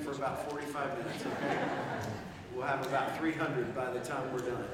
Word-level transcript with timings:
for 0.00 0.12
about 0.12 0.50
45 0.50 0.98
minutes, 0.98 1.24
okay? 1.26 1.58
We'll 2.54 2.66
have 2.66 2.86
about 2.86 3.18
300 3.18 3.74
by 3.74 3.90
the 3.90 4.00
time 4.00 4.32
we're 4.32 4.40
done. 4.40 4.64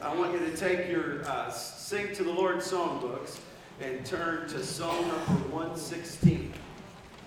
I 0.00 0.14
want 0.14 0.32
you 0.32 0.38
to 0.38 0.56
take 0.56 0.88
your 0.88 1.26
uh, 1.26 1.50
Sing 1.50 2.14
to 2.14 2.22
the 2.22 2.32
Lord 2.32 2.58
songbooks 2.58 3.38
and 3.80 4.06
turn 4.06 4.48
to 4.48 4.64
Psalm 4.64 5.08
number 5.08 5.48
116. 5.50 6.52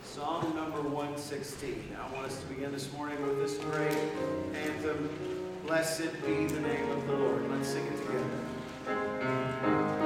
Psalm 0.03 0.55
number 0.55 0.81
116. 0.81 1.98
I 2.00 2.13
want 2.13 2.27
us 2.27 2.39
to 2.39 2.46
begin 2.48 2.72
this 2.72 2.91
morning 2.93 3.22
with 3.25 3.39
this 3.39 3.58
great 3.58 3.98
anthem, 4.53 5.10
Blessed 5.65 6.13
Be 6.25 6.46
the 6.46 6.62
Name 6.62 6.89
of 6.89 7.05
the 7.08 7.13
Lord. 7.13 7.50
Let's 7.50 7.70
sing 7.70 7.86
it 7.86 7.98
together. 7.98 10.00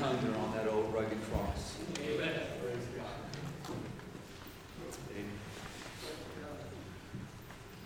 When 0.00 0.18
he 0.18 0.26
hung 0.26 0.32
there 0.32 0.40
on 0.42 0.52
that 0.56 0.68
old 0.68 0.92
rugged 0.94 1.18
cross. 1.30 1.76
Amen. 2.00 2.40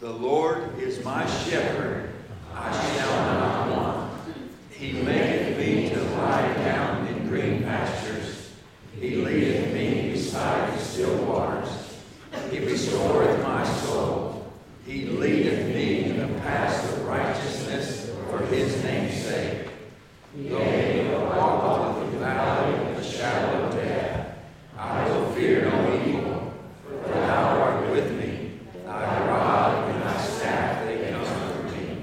The 0.00 0.12
Lord 0.12 0.78
is 0.78 1.02
my 1.02 1.26
shepherd, 1.26 2.12
I 2.54 2.72
shall 2.72 3.16
not 3.24 3.70
want. 3.70 4.12
He 4.70 4.92
maketh 4.92 5.56
me 5.56 5.88
to 5.88 6.02
lie 6.16 6.52
down 6.54 7.06
in 7.06 7.26
green 7.26 7.62
pastures. 7.62 8.52
He 9.00 9.16
leadeth 9.16 9.72
me 9.72 10.10
beside 10.10 10.74
the 10.74 10.78
still 10.78 11.16
waters. 11.24 11.96
He 12.50 12.58
restoreth 12.58 13.42
my 13.42 13.64
soul. 13.64 14.52
He 14.84 15.06
leadeth 15.06 15.68
me 15.68 16.04
in 16.04 16.18
the 16.18 16.38
paths 16.40 16.92
of 16.92 17.06
righteousness 17.06 18.10
for 18.28 18.44
his 18.46 18.82
name's 18.84 19.14
sake. 19.14 19.68
Yea, 20.36 21.14
I 21.14 21.36
walk 21.36 21.96
through 21.96 22.10
the 22.10 22.18
valley 22.18 22.90
of 22.90 22.96
the 22.96 23.02
shadow 23.02 23.64
of 23.64 23.72
death. 23.72 24.36
I 24.76 25.08
will 25.08 25.32
fear 25.32 25.70
no 25.70 26.04
evil, 26.04 26.52
for 26.82 27.08
thou 27.08 27.60
art 27.60 27.90
with 27.90 28.10
me. 28.12 28.58
Thy 28.84 29.28
rod 29.28 29.90
and 29.90 30.02
thy 30.02 30.20
staff, 30.20 30.84
they 30.86 31.10
comfort 31.10 31.72
me. 31.72 32.02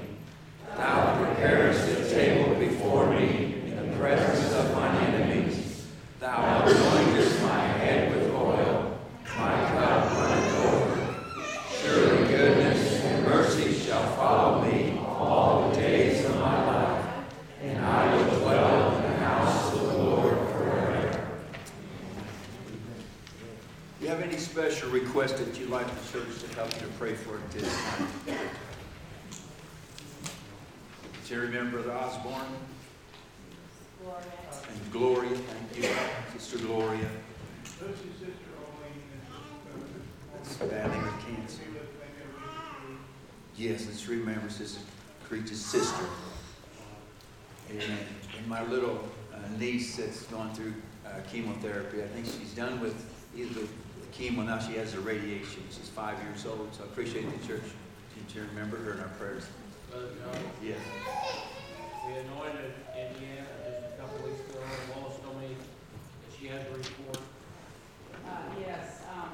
Thou 0.76 1.24
preparest 1.24 1.88
a 1.88 2.08
table 2.08 2.54
before 2.58 3.10
me 3.10 3.62
in 3.66 3.76
the 3.76 3.96
presence 3.96 4.52
of 4.54 4.74
mine 4.74 4.96
enemies. 5.04 5.86
Thou 6.18 6.64
anointest 6.64 7.42
my 7.42 7.60
head 7.60 8.14
with 8.14 8.30
oil. 8.32 8.98
My 9.36 9.52
cup 9.70 10.10
runneth 10.10 10.64
over. 10.64 10.96
Surely 11.70 12.28
goodness 12.28 13.04
and 13.04 13.26
mercy 13.26 13.72
shall 13.74 14.06
follow 14.16 14.62
me 14.64 14.98
all 15.06 15.68
the 15.68 15.76
days 15.76 16.24
of 16.24 16.34
my 16.36 16.66
life, 16.66 17.06
and 17.62 17.84
I 17.84 18.14
will 18.14 18.38
dwell 18.40 18.96
in 18.96 19.02
the 19.02 19.18
house 19.18 19.72
of 19.72 19.80
the 19.80 19.98
Lord 19.98 20.36
forever. 20.52 21.26
Do 23.98 24.04
you 24.04 24.10
have 24.10 24.20
any 24.20 24.36
special 24.36 24.90
requests 24.90 25.40
that 25.40 25.58
you'd 25.58 25.70
like 25.70 25.86
the 25.86 26.18
church 26.18 26.38
to 26.42 26.54
help 26.54 26.72
you 26.74 26.80
to 26.80 26.92
pray 26.98 27.14
for 27.14 27.36
at 27.36 27.50
this 27.50 27.68
time? 27.82 28.08
Do 31.26 31.34
you 31.34 31.40
remember 31.40 31.82
Brother 31.82 31.98
Osborne? 31.98 32.54
And 34.04 34.92
Gloria, 34.92 35.36
thank 35.36 35.84
you, 35.84 35.88
Sister 36.38 36.58
Gloria. 36.66 37.08
That's 40.34 40.56
battling 40.56 41.02
with 41.02 41.26
cancer. 41.26 41.62
Yes, 43.56 43.86
let's 43.86 44.08
remember 44.08 44.50
Sister 44.50 44.80
Creech's 45.28 45.60
sister. 45.60 46.04
Amen. 47.70 47.98
And 48.36 48.46
my 48.48 48.62
little 48.64 49.04
uh, 49.32 49.38
niece 49.58 49.96
that's 49.96 50.24
gone 50.24 50.52
through 50.54 50.74
uh, 51.06 51.20
chemotherapy, 51.62 52.02
I 52.02 52.06
think 52.08 52.26
she's 52.26 52.54
done 52.54 52.80
with 52.80 52.94
either 53.36 53.54
the 53.60 53.66
chemo, 54.12 54.44
now 54.44 54.58
she 54.58 54.74
has 54.74 54.92
the 54.92 55.00
radiation. 55.00 55.62
She's 55.70 55.88
five 55.88 56.20
years 56.24 56.44
old, 56.46 56.74
so 56.74 56.82
I 56.82 56.86
appreciate 56.86 57.24
the 57.40 57.46
church. 57.46 57.62
Did 58.16 58.34
you 58.34 58.42
remember 58.48 58.76
her 58.78 58.92
in 58.94 59.00
our 59.00 59.08
prayers? 59.18 59.44
Brother 59.90 60.08
John, 60.18 60.42
Yes. 60.62 60.78
we 62.06 62.12
anointed 62.14 62.72
Indiana 62.98 63.46
just 63.62 63.94
a 63.94 64.00
couple 64.00 64.26
weeks 64.28 64.40
ago, 64.50 64.58
and 64.58 65.02
Wallace 65.02 65.20
told 65.22 65.38
me 65.40 65.54
that 65.54 66.30
she 66.38 66.46
has 66.48 66.62
a 66.66 66.70
report. 66.70 67.18
Uh, 68.26 68.42
yes, 68.60 69.02
um, 69.14 69.30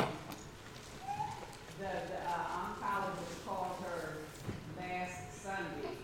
the, 1.79 1.85
the 1.89 2.21
uh, 2.29 2.61
oncologist 2.61 3.47
called 3.47 3.77
her 3.85 4.19
last 4.79 5.33
Sunday. 5.43 5.97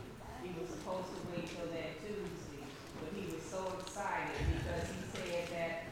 He 0.42 0.50
was 0.60 0.70
supposed 0.70 1.08
to 1.08 1.20
wait 1.32 1.48
till 1.48 1.66
that 1.72 2.00
Tuesday, 2.00 2.64
but 3.00 3.12
he 3.16 3.32
was 3.34 3.42
so 3.44 3.60
excited 3.80 4.36
because 4.56 4.88
he 4.88 5.00
said 5.16 5.48
that 5.56 5.84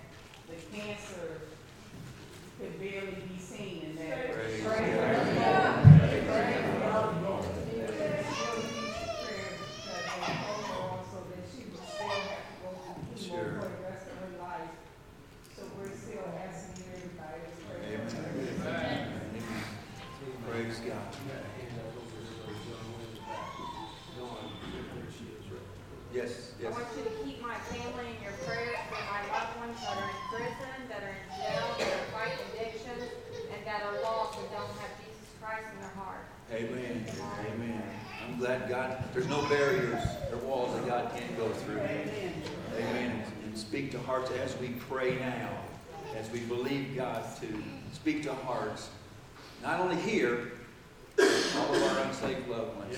the 0.49 0.77
cancer 0.77 1.41
could 2.61 2.79
barely 2.79 3.17
be 3.33 3.39
seen 3.41 3.83
in 3.89 3.97
that. 3.97 4.33
Praise 4.35 4.63
Praise 4.63 4.95
God. 4.95 5.25
God. 5.41 5.83
Praise 5.99 6.29
God. 6.29 7.17
Still 7.23 8.61
needs 8.61 9.01
prayer 9.25 9.57
because 9.57 10.05
they 10.21 10.33
told 10.45 10.63
her 10.69 10.81
also 10.93 11.19
that 11.33 11.45
she 11.49 11.65
would 11.73 11.81
still 11.89 12.13
have 12.13 12.45
to 12.45 12.55
go 12.61 12.69
through 12.77 13.17
Sure. 13.17 13.57
chemo 13.57 13.61
for 13.65 13.69
the 13.73 13.83
rest 13.89 14.07
of 14.13 14.17
her 14.21 14.33
life. 14.45 14.73
So 15.57 15.63
we're 15.81 15.97
still 15.97 16.29
asking 16.37 16.85
everybody 16.93 17.41
to 17.49 17.53
pray. 17.65 17.95
Amen. 17.97 18.09
for 18.09 18.21
her. 18.21 18.77
Amen. 18.77 19.09
Praise 20.47 20.79
God. 20.87 21.09
Yes, 26.13 26.53
I 26.61 26.65
yes. 26.69 26.73
want 26.77 26.85
you 26.93 27.05
to 27.09 27.15
keep 27.25 27.41
my 27.41 27.57
family 27.73 28.05
in 28.13 28.21
your 28.23 28.37
prayers 28.45 28.77
for 28.93 29.01
my 29.09 29.25
loved 29.33 29.57
ones 29.65 29.81
that 29.81 29.97
are 29.97 30.11
in 30.13 30.21
prison, 30.29 30.77
that 30.93 31.01
are 31.09 31.17
in 31.17 31.25
jail, 31.41 31.65
that 31.81 31.89
are 31.89 32.09
fighting 32.13 32.45
addictions, 32.53 33.09
and 33.49 33.65
that 33.65 33.81
are 33.81 33.97
lost 34.05 34.37
and 34.39 34.45
don't 34.53 34.69
have 34.77 34.93
Jesus 35.01 35.33
Christ 35.41 35.73
in 35.73 35.81
their 35.81 35.97
heart. 35.97 36.29
Amen. 36.53 37.07
Amen. 37.49 37.83
I'm 38.29 38.37
glad 38.39 38.69
God, 38.69 39.03
there's 39.15 39.27
no 39.27 39.41
barriers 39.49 40.05
or 40.31 40.37
walls 40.45 40.77
that 40.77 40.87
God 40.87 41.17
can't 41.17 41.32
go 41.43 41.53
through. 41.55 41.81
Amen. 41.81 43.25
And 43.45 43.59
speak 43.59 43.91
to 43.93 43.99
hearts 44.01 44.31
as 44.31 44.57
we 44.59 44.69
pray 44.89 45.19
now, 45.19 45.51
as 46.17 46.31
we 46.31 46.41
believe 46.41 46.95
God 46.97 47.25
to 47.41 47.63
speak 47.93 48.23
to 48.25 48.33
hearts, 48.33 48.91
not 49.63 49.81
only 49.81 49.97
here, 49.97 50.53
all 51.19 51.75
of 51.75 51.83
our 51.83 52.05
unsaved 52.05 52.49
loved 52.49 52.77
ones. 52.77 52.97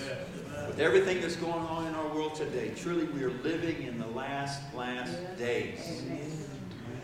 With 0.68 0.78
everything 0.78 1.20
that's 1.20 1.36
going 1.36 1.52
on 1.52 1.86
in 1.86 1.94
our 1.94 2.08
world 2.14 2.34
today, 2.34 2.72
truly 2.76 3.04
we 3.06 3.22
are 3.24 3.30
living 3.42 3.82
in 3.82 3.98
the 3.98 4.06
last, 4.08 4.60
last 4.74 5.14
days. 5.38 6.02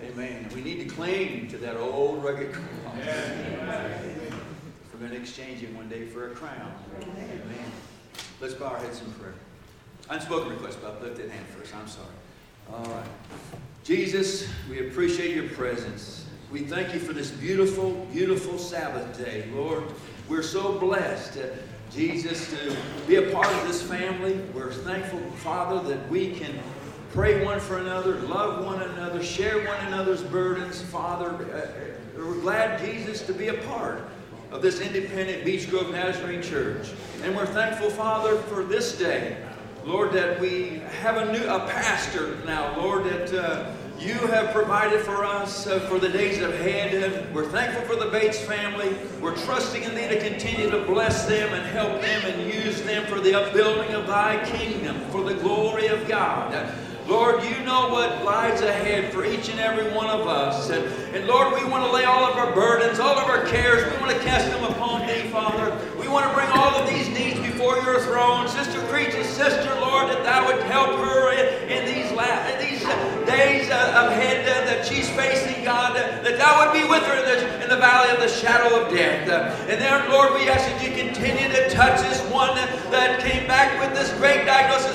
Amen. 0.05 0.49
We 0.55 0.63
need 0.63 0.79
to 0.81 0.95
cling 0.95 1.49
to 1.49 1.59
that 1.59 1.77
old 1.77 2.23
rugged 2.23 2.53
cross. 2.53 2.65
We're 4.93 4.99
going 4.99 5.11
to 5.11 5.17
exchange 5.17 5.63
it 5.63 5.75
one 5.75 5.89
day 5.89 6.07
for 6.07 6.31
a 6.31 6.35
crown. 6.35 6.73
Amen. 7.03 7.73
Let's 8.41 8.55
bow 8.55 8.67
our 8.67 8.79
heads 8.79 9.01
in 9.01 9.11
prayer. 9.13 9.35
Unspoken 10.11 10.51
request, 10.51 10.79
but 10.83 10.99
I 11.01 11.05
lift 11.05 11.19
that 11.19 11.31
hand 11.31 11.47
first. 11.47 11.73
I'm 11.75 11.87
sorry. 11.87 12.09
All 12.73 12.85
right. 12.93 13.07
Jesus, 13.85 14.49
we 14.69 14.89
appreciate 14.89 15.37
your 15.37 15.49
presence. 15.51 16.27
We 16.51 16.63
thank 16.63 16.93
you 16.93 16.99
for 16.99 17.13
this 17.13 17.31
beautiful, 17.31 17.93
beautiful 18.13 18.59
Sabbath 18.59 19.17
day. 19.25 19.45
Lord, 19.55 19.85
we're 20.29 20.43
so 20.43 20.79
blessed, 20.81 21.39
uh, 21.39 21.47
Jesus, 21.93 22.51
to 22.51 22.77
be 23.07 23.17
a 23.17 23.31
part 23.31 23.47
of 23.47 23.69
this 23.69 23.83
family. 23.83 24.41
We're 24.53 24.73
thankful, 24.73 25.21
Father, 25.37 25.89
that 25.89 26.09
we 26.09 26.33
can 26.33 26.59
pray 27.13 27.45
one 27.45 27.61
for 27.61 27.79
another, 27.79 28.17
love 28.17 28.65
one 28.65 28.83
another, 28.83 29.23
share 29.23 29.65
one 29.65 29.87
another's 29.87 30.25
burdens. 30.25 30.83
Father, 30.83 31.31
uh, 31.55 32.19
we're 32.19 32.41
glad, 32.41 32.81
Jesus, 32.81 33.23
to 33.27 33.33
be 33.33 33.47
a 33.47 33.55
part 33.55 34.09
of 34.51 34.61
this 34.61 34.81
independent 34.81 35.45
Beech 35.45 35.71
Grove 35.71 35.93
Nazarene 35.93 36.43
Church. 36.43 36.91
And 37.23 37.37
we're 37.37 37.47
thankful, 37.47 37.91
Father, 37.91 38.37
for 38.43 38.65
this 38.65 38.99
day. 38.99 39.37
Lord, 39.85 40.13
that 40.13 40.39
we 40.39 40.83
have 41.01 41.17
a 41.17 41.33
new 41.33 41.47
a 41.49 41.61
pastor 41.69 42.37
now, 42.45 42.77
Lord, 42.77 43.05
that 43.05 43.33
uh, 43.33 43.73
you 43.99 44.15
have 44.15 44.53
provided 44.53 45.01
for 45.01 45.25
us 45.25 45.67
uh, 45.67 45.81
for 45.81 45.99
the 45.99 46.09
days 46.09 46.43
ahead. 46.43 47.35
We're 47.35 47.49
thankful 47.49 47.83
for 47.83 48.03
the 48.03 48.11
Bates 48.11 48.39
family. 48.41 48.95
We're 49.23 49.37
trusting 49.37 49.83
in 49.83 49.95
Thee 49.95 50.09
to 50.09 50.21
continue 50.21 50.71
to 50.71 50.85
bless 50.85 51.27
them 51.27 51.53
and 51.55 51.67
help 51.67 52.01
them 52.03 52.23
and 52.27 52.53
use 52.53 52.83
them 52.83 53.07
for 53.07 53.21
the 53.21 53.35
upbuilding 53.35 53.95
of 53.95 54.07
Thy 54.07 54.45
kingdom, 54.51 55.01
for 55.11 55.23
the 55.23 55.35
glory 55.35 55.87
of 55.87 56.07
God. 56.07 56.75
Lord, 57.11 57.43
you 57.43 57.59
know 57.65 57.89
what 57.89 58.25
lies 58.25 58.61
ahead 58.61 59.13
for 59.13 59.25
each 59.25 59.49
and 59.49 59.59
every 59.59 59.91
one 59.93 60.07
of 60.07 60.29
us. 60.29 60.71
And, 60.71 60.85
and 61.13 61.27
Lord, 61.27 61.53
we 61.61 61.69
want 61.69 61.85
to 61.85 61.91
lay 61.91 62.05
all 62.05 62.25
of 62.25 62.37
our 62.37 62.55
burdens, 62.55 63.01
all 63.01 63.19
of 63.19 63.27
our 63.29 63.45
cares, 63.47 63.83
we 63.93 63.99
want 64.01 64.13
to 64.17 64.23
cast 64.23 64.49
them 64.53 64.63
upon 64.63 65.09
Thee, 65.09 65.29
Father. 65.29 65.77
We 65.99 66.07
want 66.07 66.29
to 66.29 66.33
bring 66.33 66.49
all 66.51 66.71
of 66.79 66.89
these 66.89 67.09
needs 67.09 67.41
before 67.41 67.79
Your 67.79 67.99
throne. 67.99 68.47
Sister 68.47 68.79
Creech's 68.87 69.29
sister, 69.29 69.75
Lord, 69.81 70.09
that 70.09 70.23
Thou 70.23 70.47
would 70.47 70.63
help 70.71 70.91
her 71.03 71.33
in, 71.33 71.69
in 71.69 71.85
these, 71.85 72.13
la- 72.13 72.47
in 72.47 72.61
these 72.63 72.81
days 73.27 73.67
ahead 73.67 74.47
uh, 74.47 74.71
that 74.71 74.87
she's 74.87 75.11
facing, 75.11 75.65
God, 75.65 75.97
uh, 75.97 76.23
that 76.23 76.39
Thou 76.39 76.65
would 76.65 76.73
be 76.73 76.89
with 76.89 77.03
her 77.03 77.19
in 77.19 77.27
the, 77.27 77.65
in 77.65 77.71
the 77.71 77.77
valley 77.77 78.15
of 78.15 78.21
the 78.21 78.29
shadow 78.29 78.81
of 78.81 78.89
death. 78.89 79.29
Uh, 79.29 79.51
and 79.69 79.83
there, 79.83 80.09
Lord, 80.11 80.33
we 80.35 80.49
ask 80.49 80.63
that 80.63 80.79
You 80.81 80.95
continue 80.95 81.49
to 81.49 81.71
touch 81.71 82.01
this 82.03 82.23
one 82.31 82.55
that, 82.55 82.71
that 82.93 83.19
came 83.19 83.49
back 83.49 83.81
with 83.81 83.99
this 83.99 84.13
great 84.19 84.47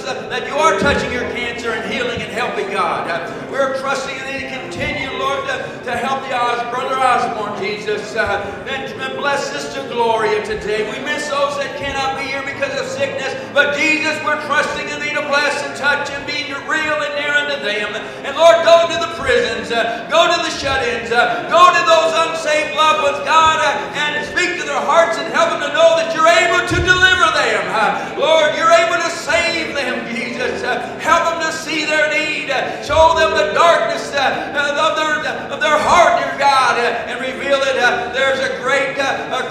uh, 0.06 0.30
that 0.30 0.48
you 0.48 0.54
are 0.54 0.80
touching 0.80 1.12
your 1.12 1.30
cancer 1.32 1.55
and 1.74 1.92
healing 1.92 2.22
and 2.22 2.32
helping, 2.32 2.72
God. 2.72 3.10
Uh, 3.10 3.48
we're 3.52 3.78
trusting 3.80 4.16
in 4.16 4.26
you 4.34 4.50
to 4.50 4.60
continue, 4.60 5.10
Lord, 5.18 5.48
to, 5.48 5.82
to 5.86 5.96
help 5.96 6.22
the 6.28 6.36
Os, 6.36 6.62
Brother 6.74 6.96
Osborne, 6.96 7.62
Jesus. 7.62 8.16
Uh, 8.16 8.66
and 8.68 8.86
bless 9.26 9.50
Sister 9.50 9.82
Gloria 9.90 10.46
today. 10.46 10.86
We 10.86 11.02
miss 11.02 11.26
those 11.34 11.58
that 11.58 11.82
cannot 11.82 12.22
be 12.22 12.30
here 12.30 12.46
because 12.46 12.78
of 12.78 12.86
sickness, 12.86 13.34
but 13.58 13.74
Jesus, 13.74 14.14
we're 14.22 14.38
trusting 14.46 14.86
in 14.86 15.02
thee 15.02 15.18
to 15.18 15.26
bless 15.26 15.66
and 15.66 15.74
touch 15.74 16.14
and 16.14 16.22
be 16.30 16.46
real 16.70 16.98
and 17.02 17.14
near 17.18 17.34
unto 17.34 17.58
them. 17.66 17.90
And 18.22 18.38
Lord, 18.38 18.62
go 18.62 18.86
to 18.86 18.98
the 19.02 19.12
prisons, 19.18 19.74
uh, 19.74 20.06
go 20.14 20.30
to 20.30 20.38
the 20.46 20.54
shut-ins, 20.54 21.10
uh, 21.10 21.50
go 21.50 21.64
to 21.74 21.82
those 21.90 22.12
unsaved 22.28 22.78
loved 22.78 23.02
ones, 23.02 23.22
God, 23.26 23.58
uh, 23.64 23.98
and 23.98 24.22
speak 24.30 24.62
to 24.62 24.66
their 24.68 24.84
hearts 24.84 25.18
and 25.18 25.32
help 25.34 25.58
them 25.58 25.66
to 25.66 25.72
know 25.74 25.98
that 25.98 26.14
you're 26.14 26.30
able 26.30 26.62
to 26.70 26.78
deliver 26.86 27.28
them. 27.34 27.64
Uh, 27.74 28.20
Lord, 28.20 28.54
you're 28.54 28.74
able 28.74 29.02
to 29.02 29.10
save 29.10 29.74
them, 29.74 30.06
Jesus. 30.14 30.62
Uh, 30.62 30.86
help 31.02 31.34
them 31.34 31.40
to 31.50 31.52
see 31.56 31.86
their 31.86 32.12
need. 32.12 32.52
Uh, 32.52 32.84
show 32.84 33.16
them 33.18 33.32
the 33.32 33.54
darkness 33.54 34.14
uh, 34.14 34.20
uh, 34.20 34.86
of, 34.86 34.96
their, 35.00 35.16
of 35.52 35.60
their 35.60 35.80
heart, 35.80 36.22
dear 36.22 36.38
God, 36.38 36.78
uh, 36.78 37.10
and 37.10 37.20
reveal 37.20 37.58
it. 37.64 37.76
there's 38.14 38.40
a 38.40 38.62
great 38.62 38.96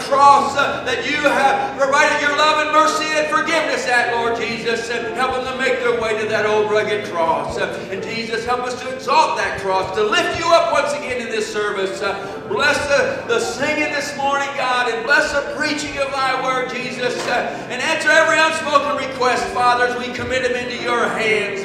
cross 0.05 0.55
that 0.55 1.05
you 1.11 1.19
have 1.23 1.79
provided 1.79 2.21
your 2.21 2.37
love 2.37 2.65
and 2.65 2.73
mercy 2.73 3.09
and 3.19 3.27
forgiveness 3.29 3.87
at, 3.89 4.15
Lord 4.15 4.37
Jesus, 4.37 4.91
and 4.91 5.15
help 5.17 5.35
them 5.35 5.45
to 5.45 5.59
make 5.59 5.81
their 5.81 6.01
way 6.01 6.19
to 6.21 6.29
that 6.29 6.47
old 6.47 6.71
rugged 6.71 7.07
cross. 7.11 7.59
And 7.59 8.03
Jesus, 8.03 8.45
help 8.45 8.61
us 8.61 8.81
to 8.83 8.95
exalt 8.95 9.37
that 9.39 9.61
cross, 9.61 9.95
to 9.97 10.05
lift 10.05 10.39
you 10.39 10.47
up 10.47 10.73
once 10.73 10.93
again 10.93 11.21
in 11.21 11.29
this 11.29 11.51
service. 11.51 12.01
Bless 12.49 12.79
the, 12.89 13.27
the 13.27 13.41
singing 13.41 13.93
this 13.93 14.17
morning, 14.17 14.49
God, 14.57 14.93
and 14.93 15.05
bless 15.05 15.33
the 15.33 15.55
preaching 15.57 15.99
of 15.99 16.13
thy 16.13 16.43
word, 16.45 16.71
Jesus, 16.71 17.17
and 17.27 17.81
answer 17.83 18.11
every 18.11 18.39
unspoken 18.39 19.09
request, 19.09 19.45
Father, 19.55 19.87
as 19.87 19.99
we 19.99 20.13
commit 20.15 20.43
them 20.43 20.55
into 20.55 20.83
your 20.83 21.09
hands. 21.09 21.65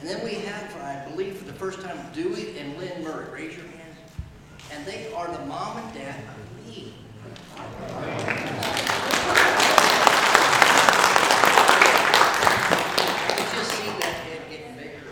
And 0.00 0.08
then 0.08 0.24
we 0.24 0.34
have, 0.34 0.76
I 0.76 1.08
believe, 1.10 1.36
for 1.38 1.44
the 1.44 1.52
first 1.52 1.80
time, 1.80 1.98
Dewey 2.12 2.56
and 2.56 2.78
Lynn 2.78 3.02
Murray. 3.02 3.26
Raise 3.32 3.56
your 3.56 3.66
hands. 3.66 3.96
And 4.72 4.86
they 4.86 5.12
are 5.12 5.26
the 5.26 5.44
mom 5.46 5.78
and 5.78 5.92
dad 5.92 6.20
of 6.20 6.68
Lee. 6.68 6.94
just 13.54 13.72
see 13.72 13.88
that 13.98 14.14
head 14.22 14.42
getting 14.48 14.76
bigger. 14.76 15.02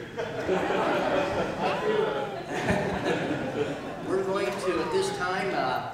We're 4.09 4.22
going 4.22 4.46
to, 4.46 4.81
at 4.83 4.92
this 4.92 5.16
time, 5.18 5.53
uh, 5.53 5.90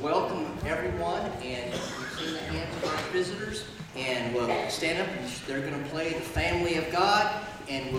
welcome 0.00 0.56
everyone, 0.64 1.22
and 1.42 1.72
we've 1.72 2.12
seen 2.16 2.34
the 2.34 2.38
hands 2.38 2.76
of 2.76 2.84
our 2.84 2.96
visitors, 3.10 3.64
and 3.96 4.32
we'll 4.32 4.48
stand 4.68 5.00
up, 5.00 5.08
and 5.08 5.28
they're 5.48 5.60
going 5.60 5.82
to 5.82 5.90
play 5.90 6.12
the 6.12 6.20
Family 6.20 6.76
of 6.76 6.88
God, 6.92 7.46
and 7.68 7.92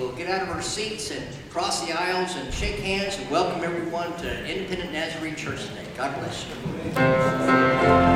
of 0.50 0.56
our 0.56 0.62
seats 0.62 1.12
and 1.12 1.26
cross 1.50 1.86
the 1.86 1.94
aisles 1.94 2.36
and 2.36 2.54
shake 2.54 2.80
hands 2.80 3.18
and 3.20 3.30
welcome 3.30 3.64
everyone 3.64 4.12
to 4.18 4.46
Independent 4.46 4.92
Nazarene 4.92 5.36
Church 5.36 5.66
today. 5.68 5.86
God 5.96 6.16
bless 6.20 6.46
you. 6.48 8.09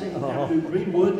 229 0.00 0.20
North 0.20 0.20
Madison 0.20 0.24
Avenue, 0.24 0.60
Greenwood, 0.68 1.14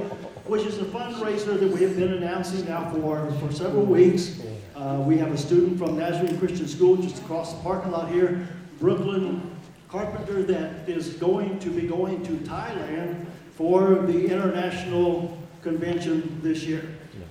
which 0.46 0.62
is 0.66 0.78
a 0.78 0.84
fundraiser 0.84 1.58
that 1.58 1.68
we 1.70 1.82
have 1.82 1.96
been 1.96 2.14
announcing 2.14 2.64
now 2.66 2.90
for, 2.90 3.30
for 3.40 3.52
several 3.52 3.84
weeks. 3.84 4.40
Uh, 4.76 5.02
We 5.06 5.16
have 5.18 5.32
a 5.32 5.38
student 5.38 5.78
from 5.78 5.98
Nazarene 5.98 6.38
Christian 6.38 6.68
School 6.68 6.96
just 6.96 7.18
across 7.22 7.52
the 7.54 7.60
parking 7.62 7.92
lot 7.92 8.10
here, 8.10 8.46
Brooklyn 8.80 9.50
Carpenter, 9.88 10.42
that 10.42 10.88
is 10.88 11.14
going 11.14 11.58
to 11.60 11.70
be 11.70 11.82
going 11.86 12.22
to 12.24 12.32
Thailand 12.38 13.24
for 13.52 13.94
the 14.06 14.26
international 14.26 15.38
convention 15.62 16.40
this 16.42 16.64
year. 16.64 16.84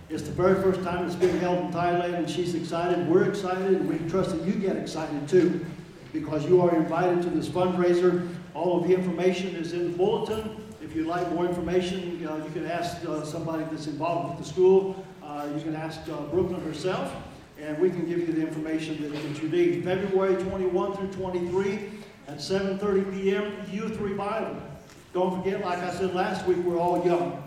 It's 0.09 0.23
the 0.23 0.31
very 0.31 0.55
first 0.61 0.81
time 0.83 1.05
it's 1.05 1.15
being 1.15 1.37
held 1.39 1.59
in 1.59 1.71
Thailand, 1.71 2.15
and 2.15 2.29
she's 2.29 2.55
excited, 2.55 3.07
we're 3.09 3.25
excited, 3.29 3.73
and 3.81 3.89
we 3.89 3.97
trust 4.09 4.31
that 4.31 4.43
you 4.45 4.53
get 4.53 4.77
excited 4.77 5.27
too, 5.27 5.65
because 6.13 6.45
you 6.45 6.61
are 6.61 6.73
invited 6.75 7.21
to 7.23 7.29
this 7.29 7.49
fundraiser. 7.49 8.27
All 8.53 8.79
of 8.81 8.87
the 8.87 8.93
information 8.95 9.55
is 9.55 9.73
in 9.73 9.91
the 9.91 9.97
bulletin. 9.97 10.62
If 10.93 10.97
you'd 10.97 11.07
like 11.07 11.27
more 11.31 11.47
information, 11.47 12.23
uh, 12.23 12.35
you 12.35 12.51
can 12.51 12.67
ask 12.67 13.03
uh, 13.03 13.25
somebody 13.25 13.63
that's 13.63 13.87
involved 13.87 14.29
with 14.37 14.45
the 14.45 14.53
school. 14.53 15.03
Uh, 15.23 15.47
You 15.55 15.59
can 15.59 15.75
ask 15.75 16.05
Brooklyn 16.05 16.61
herself, 16.61 17.11
and 17.59 17.79
we 17.79 17.89
can 17.89 18.05
give 18.05 18.19
you 18.19 18.27
the 18.27 18.41
information 18.47 19.01
that 19.01 19.11
that 19.11 19.41
you 19.41 19.49
need. 19.49 19.83
February 19.83 20.35
21 20.43 20.95
through 20.95 21.11
23 21.13 21.79
at 22.27 22.37
7:30 22.37 23.11
PM, 23.11 23.53
youth 23.71 23.97
revival. 23.97 24.55
Don't 25.15 25.35
forget, 25.35 25.65
like 25.65 25.79
I 25.79 25.91
said 25.91 26.13
last 26.13 26.45
week, 26.45 26.57
we're 26.57 26.77
all 26.77 27.03
young, 27.03 27.41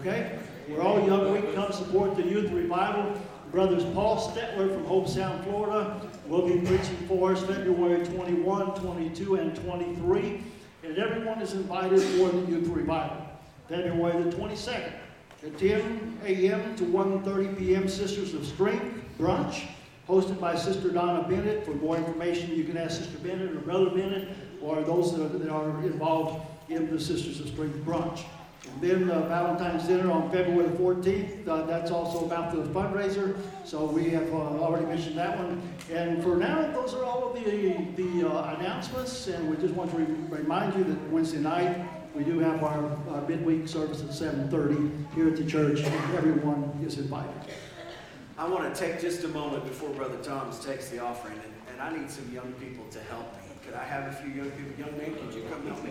okay? 0.00 0.36
We're 0.68 0.82
all 0.82 0.98
young, 1.06 1.32
we 1.32 1.40
can 1.40 1.54
come 1.54 1.70
support 1.70 2.16
the 2.16 2.24
youth 2.24 2.50
revival. 2.50 3.14
Brothers 3.52 3.84
Paul 3.94 4.16
Stetler 4.18 4.74
from 4.74 4.84
Hobe 4.86 5.08
Sound, 5.08 5.44
Florida, 5.44 6.00
will 6.26 6.48
be 6.48 6.58
preaching 6.66 6.98
for 7.06 7.30
us 7.30 7.44
February 7.44 8.04
21, 8.04 8.74
22, 8.74 9.36
and 9.36 9.54
23. 9.54 10.42
And 10.88 10.96
everyone 10.96 11.42
is 11.42 11.52
invited 11.52 12.00
for 12.00 12.30
the 12.30 12.50
youth 12.50 12.68
revival. 12.68 13.18
February 13.68 14.22
the 14.22 14.30
22nd, 14.34 14.92
at 15.44 15.58
10 15.58 16.18
a.m. 16.24 16.76
to 16.76 16.84
1:30 16.84 17.58
p.m., 17.58 17.86
Sisters 17.86 18.32
of 18.32 18.46
Strength 18.46 18.94
brunch, 19.20 19.64
hosted 20.08 20.40
by 20.40 20.56
Sister 20.56 20.88
Donna 20.88 21.28
Bennett. 21.28 21.66
For 21.66 21.72
more 21.72 21.98
information, 21.98 22.54
you 22.54 22.64
can 22.64 22.78
ask 22.78 23.02
Sister 23.02 23.18
Bennett 23.18 23.50
or 23.52 23.60
Brother 23.60 23.90
Bennett, 23.90 24.28
or 24.62 24.82
those 24.82 25.14
that 25.14 25.22
are- 25.26 25.38
that 25.38 25.50
are 25.50 25.82
involved 25.82 26.40
in 26.70 26.90
the 26.90 26.98
Sisters 26.98 27.38
of 27.40 27.48
Strength 27.48 27.84
brunch. 27.84 28.20
And 28.74 28.82
then 28.82 29.10
uh, 29.10 29.26
Valentine's 29.28 29.86
dinner 29.86 30.10
on 30.10 30.30
February 30.30 30.68
the 30.68 30.76
14th, 30.76 31.48
uh, 31.48 31.62
that's 31.66 31.90
also 31.90 32.24
about 32.24 32.52
the 32.52 32.62
fundraiser, 32.72 33.36
so 33.64 33.84
we 33.84 34.10
have 34.10 34.32
uh, 34.32 34.36
already 34.36 34.86
mentioned 34.86 35.18
that 35.18 35.36
one. 35.36 35.60
And 35.92 36.22
for 36.22 36.36
now, 36.36 36.70
those 36.72 36.94
are 36.94 37.04
all 37.04 37.30
of 37.30 37.34
the, 37.34 37.74
the 37.96 38.28
uh, 38.28 38.54
announcements, 38.56 39.26
and 39.26 39.48
we 39.50 39.56
just 39.56 39.74
want 39.74 39.90
to 39.90 39.96
re- 39.96 40.38
remind 40.38 40.74
you 40.76 40.84
that 40.84 41.10
Wednesday 41.10 41.38
night, 41.38 41.76
we 42.14 42.24
do 42.24 42.38
have 42.38 42.62
our 42.62 42.84
uh, 43.10 43.20
midweek 43.28 43.68
service 43.68 44.00
at 44.00 44.08
7:30 44.08 45.14
here 45.14 45.28
at 45.28 45.36
the 45.36 45.44
church, 45.44 45.80
everyone 46.14 46.72
is 46.84 46.98
invited. 46.98 47.32
I 48.36 48.48
want 48.48 48.72
to 48.72 48.80
take 48.80 49.00
just 49.00 49.24
a 49.24 49.28
moment 49.28 49.64
before 49.64 49.90
Brother 49.90 50.18
Thomas 50.22 50.64
takes 50.64 50.88
the 50.88 51.00
offering, 51.00 51.34
and, 51.34 51.52
and 51.72 51.82
I 51.82 52.00
need 52.00 52.10
some 52.10 52.32
young 52.32 52.52
people 52.54 52.84
to 52.90 53.00
help 53.00 53.32
me. 53.34 53.47
Could 53.68 53.76
I 53.76 53.84
have 53.84 54.08
a 54.08 54.16
few 54.16 54.32
young 54.32 54.50
people? 54.52 54.72
Young 54.78 54.96
man, 54.96 55.12
could 55.12 55.34
you 55.34 55.42
come 55.50 55.66
help 55.66 55.84
me? 55.84 55.90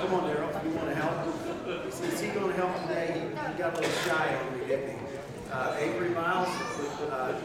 Come 0.00 0.14
on, 0.14 0.28
Daryl, 0.28 0.64
you 0.64 0.70
want 0.70 0.88
to 0.88 0.94
help? 0.96 1.86
Is, 1.86 2.20
he 2.20 2.26
going 2.30 2.48
to 2.48 2.56
help 2.56 2.88
today? 2.88 3.22
He, 3.22 3.56
got 3.56 3.72
a 3.72 3.80
little 3.80 3.94
shy 4.02 4.36
on 4.36 4.58
me, 4.58 4.66
didn't 4.66 4.90
he? 4.90 4.96
Uh, 5.52 5.76
Avery 5.78 6.08
Miles, 6.08 6.48
uh, 7.08 7.40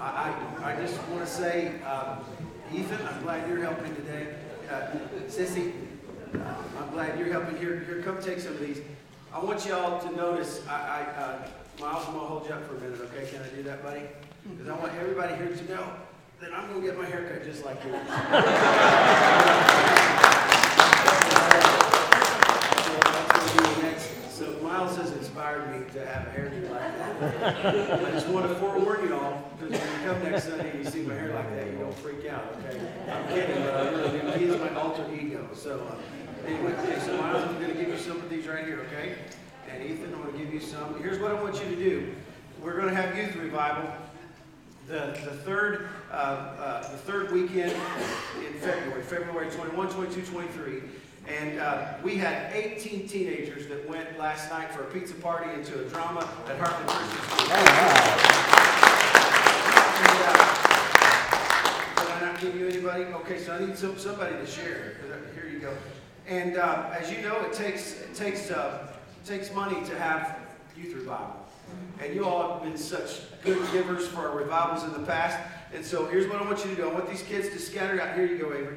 I, 0.00 0.32
I, 0.62 0.72
I 0.72 0.76
just 0.80 0.96
want 1.08 1.26
to 1.26 1.26
say, 1.26 1.72
um, 1.82 2.24
Ethan, 2.72 3.04
I'm 3.04 3.22
glad 3.24 3.48
you're 3.48 3.64
helping 3.64 3.96
today. 3.96 4.36
Uh, 4.70 4.90
Sissy, 5.26 5.72
I'm 6.34 6.90
glad 6.92 7.18
you're 7.18 7.32
helping. 7.32 7.58
Here, 7.58 7.80
here, 7.80 8.00
come 8.02 8.22
take 8.22 8.38
some 8.38 8.52
of 8.52 8.60
these. 8.60 8.78
I 9.34 9.42
want 9.42 9.66
y'all 9.66 9.98
to 9.98 10.16
notice, 10.16 10.64
I, 10.68 10.72
I, 10.72 11.20
uh, 11.20 11.48
Miles, 11.80 12.04
I'm 12.06 12.14
gonna 12.14 12.26
hold 12.28 12.46
you 12.46 12.54
up 12.54 12.64
for 12.68 12.76
a 12.76 12.80
minute, 12.80 13.00
okay? 13.00 13.28
Can 13.28 13.42
I 13.42 13.48
do 13.48 13.64
that, 13.64 13.82
buddy? 13.82 14.02
Because 14.48 14.68
I 14.68 14.78
want 14.78 14.94
everybody 14.94 15.34
here 15.34 15.48
to 15.48 15.68
know 15.68 15.84
that 16.42 16.52
I'm 16.52 16.66
gonna 16.68 16.84
get 16.84 16.98
my 16.98 17.06
hair 17.06 17.22
cut 17.28 17.44
just 17.44 17.64
like 17.64 17.80
yours. 17.84 18.04
So 18.04 18.14
that's 23.30 23.54
gonna 23.54 23.74
be 23.76 23.82
next. 23.82 24.10
So 24.36 24.58
Miles 24.60 24.96
has 24.96 25.12
inspired 25.12 25.70
me 25.70 25.86
to 25.92 26.04
have 26.04 26.26
a 26.26 26.30
hairdo 26.30 26.68
like 26.68 26.98
that. 26.98 28.04
I 28.04 28.10
just 28.10 28.26
want 28.26 28.48
to 28.48 28.56
forewarn 28.56 29.06
you 29.06 29.14
all, 29.14 29.52
because 29.56 29.80
when 29.80 29.88
you 29.92 29.98
come 30.04 30.20
next 30.24 30.48
Sunday 30.48 30.70
and 30.70 30.84
you 30.84 30.90
see 30.90 31.02
my 31.02 31.14
hair 31.14 31.32
like 31.32 31.48
that, 31.54 31.64
you 31.70 31.78
don't 31.78 31.94
freak 31.94 32.26
out, 32.26 32.56
okay? 32.58 32.80
I'm 33.08 33.28
kidding, 33.28 33.62
but 33.62 33.74
I 33.74 33.90
really 33.90 34.18
do. 34.18 34.26
He's 34.52 34.60
my 34.60 34.74
alter 34.74 35.06
ego, 35.14 35.48
so, 35.54 35.86
uh, 35.88 35.94
anyway, 36.44 36.72
okay, 36.72 36.98
so 36.98 37.16
Miles, 37.18 37.44
I'm 37.44 37.60
gonna 37.60 37.74
give 37.74 37.88
you 37.88 37.98
some 37.98 38.16
of 38.16 38.28
these 38.28 38.48
right 38.48 38.64
here, 38.64 38.80
okay? 38.88 39.14
And 39.70 39.80
Ethan, 39.88 40.12
I'm 40.12 40.22
gonna 40.24 40.36
give 40.36 40.52
you 40.52 40.58
some. 40.58 41.00
Here's 41.00 41.20
what 41.20 41.30
I 41.30 41.34
want 41.40 41.54
you 41.62 41.70
to 41.70 41.76
do. 41.76 42.16
We're 42.60 42.76
gonna 42.80 42.96
have 42.96 43.16
youth 43.16 43.36
revival 43.36 43.92
the, 44.88 45.16
the 45.24 45.36
third, 45.44 45.88
uh, 46.10 46.14
uh, 46.14 46.82
the 46.90 46.98
third 46.98 47.32
weekend 47.32 47.72
in 47.72 48.52
February, 48.60 49.02
February 49.02 49.50
21, 49.50 49.90
22, 49.90 50.22
23. 50.22 50.82
And 51.28 51.60
uh, 51.60 51.94
we 52.02 52.16
had 52.16 52.52
18 52.52 53.06
teenagers 53.06 53.68
that 53.68 53.88
went 53.88 54.18
last 54.18 54.50
night 54.50 54.72
for 54.72 54.82
a 54.82 54.86
pizza 54.86 55.14
party 55.14 55.52
into 55.52 55.80
a 55.80 55.84
drama 55.88 56.28
at 56.48 56.58
Heartland 56.58 56.88
Christian 56.88 57.22
School. 57.28 57.52
And, 57.52 57.68
uh, 57.68 58.02
Did 61.96 62.10
I 62.10 62.20
not 62.32 62.40
give 62.40 62.56
you 62.56 62.66
anybody? 62.66 63.04
Okay, 63.04 63.38
so 63.38 63.54
I 63.54 63.64
need 63.64 63.78
some, 63.78 63.96
somebody 63.98 64.34
to 64.34 64.46
share. 64.46 64.96
Here 65.34 65.48
you 65.48 65.60
go. 65.60 65.72
And 66.26 66.56
uh, 66.56 66.90
as 66.92 67.10
you 67.10 67.22
know, 67.22 67.40
it 67.42 67.52
takes, 67.52 68.00
it 68.00 68.14
takes, 68.14 68.50
uh, 68.50 68.88
it 69.22 69.28
takes 69.28 69.54
money 69.54 69.84
to 69.86 69.98
have 69.98 70.38
youth 70.76 70.94
revival. 70.94 71.41
And 72.02 72.14
you 72.14 72.24
all 72.24 72.54
have 72.54 72.62
been 72.64 72.76
such 72.76 73.20
good 73.44 73.58
givers 73.70 74.08
for 74.08 74.28
our 74.28 74.36
revivals 74.36 74.82
in 74.82 74.92
the 74.92 75.06
past. 75.06 75.38
And 75.72 75.84
so 75.84 76.06
here's 76.06 76.28
what 76.28 76.42
I 76.42 76.44
want 76.44 76.64
you 76.64 76.70
to 76.70 76.76
do. 76.76 76.88
I 76.88 76.92
want 76.92 77.08
these 77.08 77.22
kids 77.22 77.48
to 77.50 77.58
scatter 77.60 78.00
out. 78.00 78.16
Here 78.16 78.26
you 78.26 78.38
go, 78.38 78.52
Avery. 78.52 78.76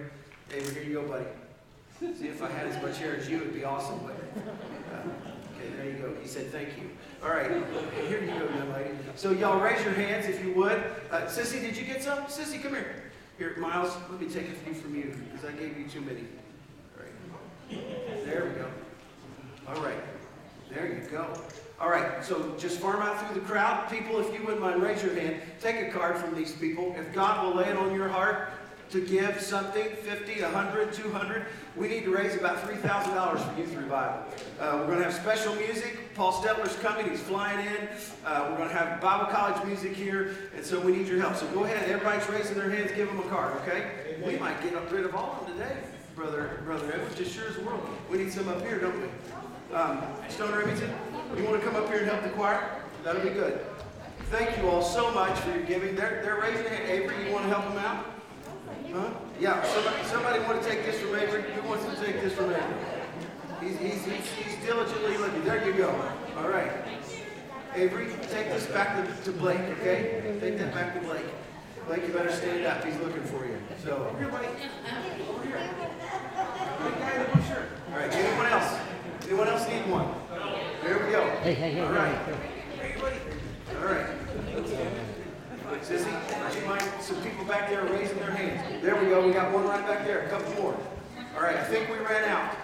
Avery, 0.53 0.73
here 0.75 0.83
you 0.83 0.93
go, 1.01 1.07
buddy. 1.07 1.25
See, 1.99 2.27
if 2.27 2.43
I 2.43 2.49
had 2.51 2.67
as 2.67 2.81
much 2.83 2.99
hair 2.99 3.15
as 3.15 3.27
you, 3.27 3.37
it'd 3.37 3.53
be 3.53 3.63
awesome. 3.63 3.99
But, 4.05 4.15
uh, 4.93 4.99
okay, 5.57 5.75
there 5.75 5.85
you 5.85 5.97
go. 5.97 6.13
He 6.21 6.27
said 6.27 6.51
thank 6.51 6.69
you. 6.77 6.89
All 7.23 7.29
right, 7.29 7.49
here 8.07 8.21
you 8.21 8.27
go, 8.27 8.45
young 8.55 8.71
lady. 8.73 8.91
So 9.15 9.31
y'all 9.31 9.59
raise 9.59 9.83
your 9.83 9.93
hands 9.93 10.27
if 10.27 10.43
you 10.43 10.53
would. 10.53 10.83
Uh, 11.09 11.21
Sissy, 11.21 11.61
did 11.61 11.75
you 11.75 11.85
get 11.85 12.03
some? 12.03 12.19
Sissy, 12.25 12.61
come 12.61 12.73
here. 12.73 13.11
Here, 13.37 13.55
Miles, 13.57 13.95
let 14.11 14.21
me 14.21 14.27
take 14.27 14.49
a 14.49 14.53
few 14.53 14.73
from 14.73 14.95
you 14.95 15.15
because 15.31 15.49
I 15.49 15.53
gave 15.53 15.77
you 15.77 15.87
too 15.87 16.01
many. 16.01 16.25
All 16.95 17.03
right. 17.03 18.25
There 18.25 18.45
we 18.45 18.51
go. 18.51 18.67
All 19.67 19.83
right. 19.83 19.99
There 20.69 20.87
you 20.87 21.09
go. 21.09 21.27
All 21.79 21.89
right, 21.89 22.23
so 22.23 22.55
just 22.57 22.79
farm 22.79 23.01
out 23.01 23.19
through 23.19 23.41
the 23.41 23.45
crowd. 23.45 23.89
People, 23.89 24.19
if 24.19 24.33
you 24.33 24.45
wouldn't 24.45 24.61
mind, 24.61 24.81
raise 24.81 25.03
your 25.03 25.13
hand. 25.13 25.41
Take 25.59 25.75
a 25.87 25.91
card 25.91 26.17
from 26.17 26.33
these 26.33 26.53
people. 26.53 26.95
If 26.97 27.13
God 27.13 27.45
will 27.45 27.53
lay 27.53 27.69
it 27.69 27.75
on 27.75 27.93
your 27.93 28.07
heart 28.07 28.49
to 28.91 29.05
give 29.05 29.41
something, 29.41 29.83
50, 29.83 30.41
100, 30.41 30.93
200, 30.93 31.45
we 31.75 31.89
need 31.89 32.05
to 32.05 32.15
raise 32.15 32.35
about 32.37 32.59
$3,000 32.59 33.53
for 33.53 33.59
youth 33.59 33.75
revival. 33.75 34.23
Uh, 34.57 34.77
we're 34.79 34.85
going 34.85 34.99
to 34.99 35.03
have 35.03 35.13
special 35.13 35.53
music. 35.55 36.15
Paul 36.15 36.31
Stetler's 36.31 36.77
coming. 36.77 37.09
He's 37.09 37.19
flying 37.19 37.67
in. 37.67 37.89
Uh, 38.25 38.47
we're 38.49 38.57
going 38.57 38.69
to 38.69 38.75
have 38.75 39.01
Bible 39.01 39.25
college 39.25 39.61
music 39.65 39.93
here, 39.93 40.33
and 40.55 40.63
so 40.63 40.79
we 40.79 40.93
need 40.95 41.09
your 41.09 41.19
help. 41.19 41.35
So 41.35 41.45
go 41.47 41.65
ahead. 41.65 41.89
Everybody's 41.89 42.29
raising 42.29 42.57
their 42.57 42.69
hands. 42.69 42.91
Give 42.93 43.09
them 43.09 43.19
a 43.19 43.23
card, 43.23 43.53
okay? 43.63 44.15
We 44.25 44.37
might 44.37 44.61
get 44.63 44.73
rid 44.89 45.03
of 45.03 45.13
all 45.13 45.41
of 45.41 45.47
them 45.47 45.57
today, 45.57 45.75
brother, 46.15 46.61
brother 46.63 46.93
Edwards. 46.93 47.15
Just 47.15 47.35
sure 47.35 47.49
as 47.49 47.57
the 47.57 47.63
world. 47.63 47.85
We 48.09 48.19
need 48.19 48.31
some 48.31 48.47
up 48.47 48.61
here, 48.61 48.79
don't 48.79 49.01
we? 49.01 49.07
Um, 49.75 50.01
Stoner 50.29 50.59
Remington, 50.59 50.93
you 51.37 51.43
want 51.43 51.59
to 51.59 51.65
come 51.65 51.75
up 51.75 51.87
here 51.87 51.99
and 51.99 52.07
help 52.07 52.23
the 52.23 52.29
choir? 52.29 52.81
That'll 53.03 53.21
be 53.21 53.29
good. 53.29 53.59
Thank 54.31 54.57
you 54.57 54.69
all 54.69 54.81
so 54.81 55.11
much 55.11 55.37
for 55.39 55.51
your 55.51 55.63
giving. 55.63 55.95
They're, 55.95 56.21
they're 56.23 56.39
raising 56.39 56.65
hand. 56.65 56.89
Avery, 56.89 57.27
you 57.27 57.33
want 57.33 57.45
to 57.45 57.49
help 57.49 57.65
them 57.65 57.77
out? 57.77 58.05
Huh? 58.93 59.11
Yeah, 59.39 59.63
somebody, 59.63 60.03
somebody 60.05 60.39
want 60.39 60.61
to 60.63 60.69
take 60.69 60.85
this 60.85 60.99
from 60.99 61.15
Avery? 61.15 61.43
Who 61.51 61.67
wants 61.67 61.85
to 61.85 61.95
take 62.03 62.21
this 62.21 62.33
from 62.33 62.49
Avery? 62.49 62.63
He's, 63.61 63.77
he's, 63.77 64.05
he's, 64.05 64.31
he's 64.31 64.65
diligently 64.65 65.17
looking. 65.17 65.43
There 65.43 65.65
you 65.65 65.73
go. 65.73 65.89
All 66.37 66.49
right. 66.49 66.71
Avery, 67.75 68.07
take 68.29 68.47
this 68.49 68.65
back 68.67 68.95
to, 68.95 69.23
to 69.25 69.31
Blake, 69.37 69.59
okay? 69.59 70.37
Take 70.39 70.57
that 70.57 70.73
back 70.73 70.93
to 70.93 71.01
Blake. 71.01 71.25
Blake, 71.87 72.07
you 72.07 72.13
better 72.13 72.31
stand 72.31 72.65
up. 72.65 72.83
He's 72.83 72.97
looking 72.97 73.23
for 73.23 73.45
you. 73.45 73.57
So, 73.83 74.15
here, 74.17 74.29
buddy. 74.29 74.47
Over 75.29 75.45
here. 75.45 75.69
All 77.91 77.99
right. 77.99 78.11
Anyone 78.11 78.45
else? 78.47 78.79
Anyone 79.27 79.47
else 79.47 79.67
need 79.67 79.87
one? 79.91 80.24
There 80.85 81.03
we 81.03 81.11
go. 81.11 81.27
Hey, 81.41 81.55
hey, 81.55 81.71
hey, 81.71 81.81
All 81.81 81.93
right. 81.93 82.15
hey. 82.15 82.95
All 83.75 83.85
right. 83.85 84.05
Sissy, 85.81 86.13
would 86.45 86.61
you 86.61 86.69
mind 86.69 86.83
some 87.01 87.19
people 87.23 87.43
back 87.45 87.71
there 87.71 87.83
raising 87.85 88.19
their 88.19 88.29
hands? 88.29 88.83
There 88.83 88.95
we 88.95 89.09
go. 89.09 89.25
We 89.25 89.33
got 89.33 89.51
one 89.51 89.67
right 89.67 89.83
back 89.87 90.05
there. 90.05 90.27
A 90.27 90.29
couple 90.29 90.53
more. 90.61 90.77
All 91.35 91.41
right. 91.41 91.57
I 91.57 91.63
think 91.63 91.89
we 91.89 91.97
ran 92.05 92.29
out. 92.29 92.55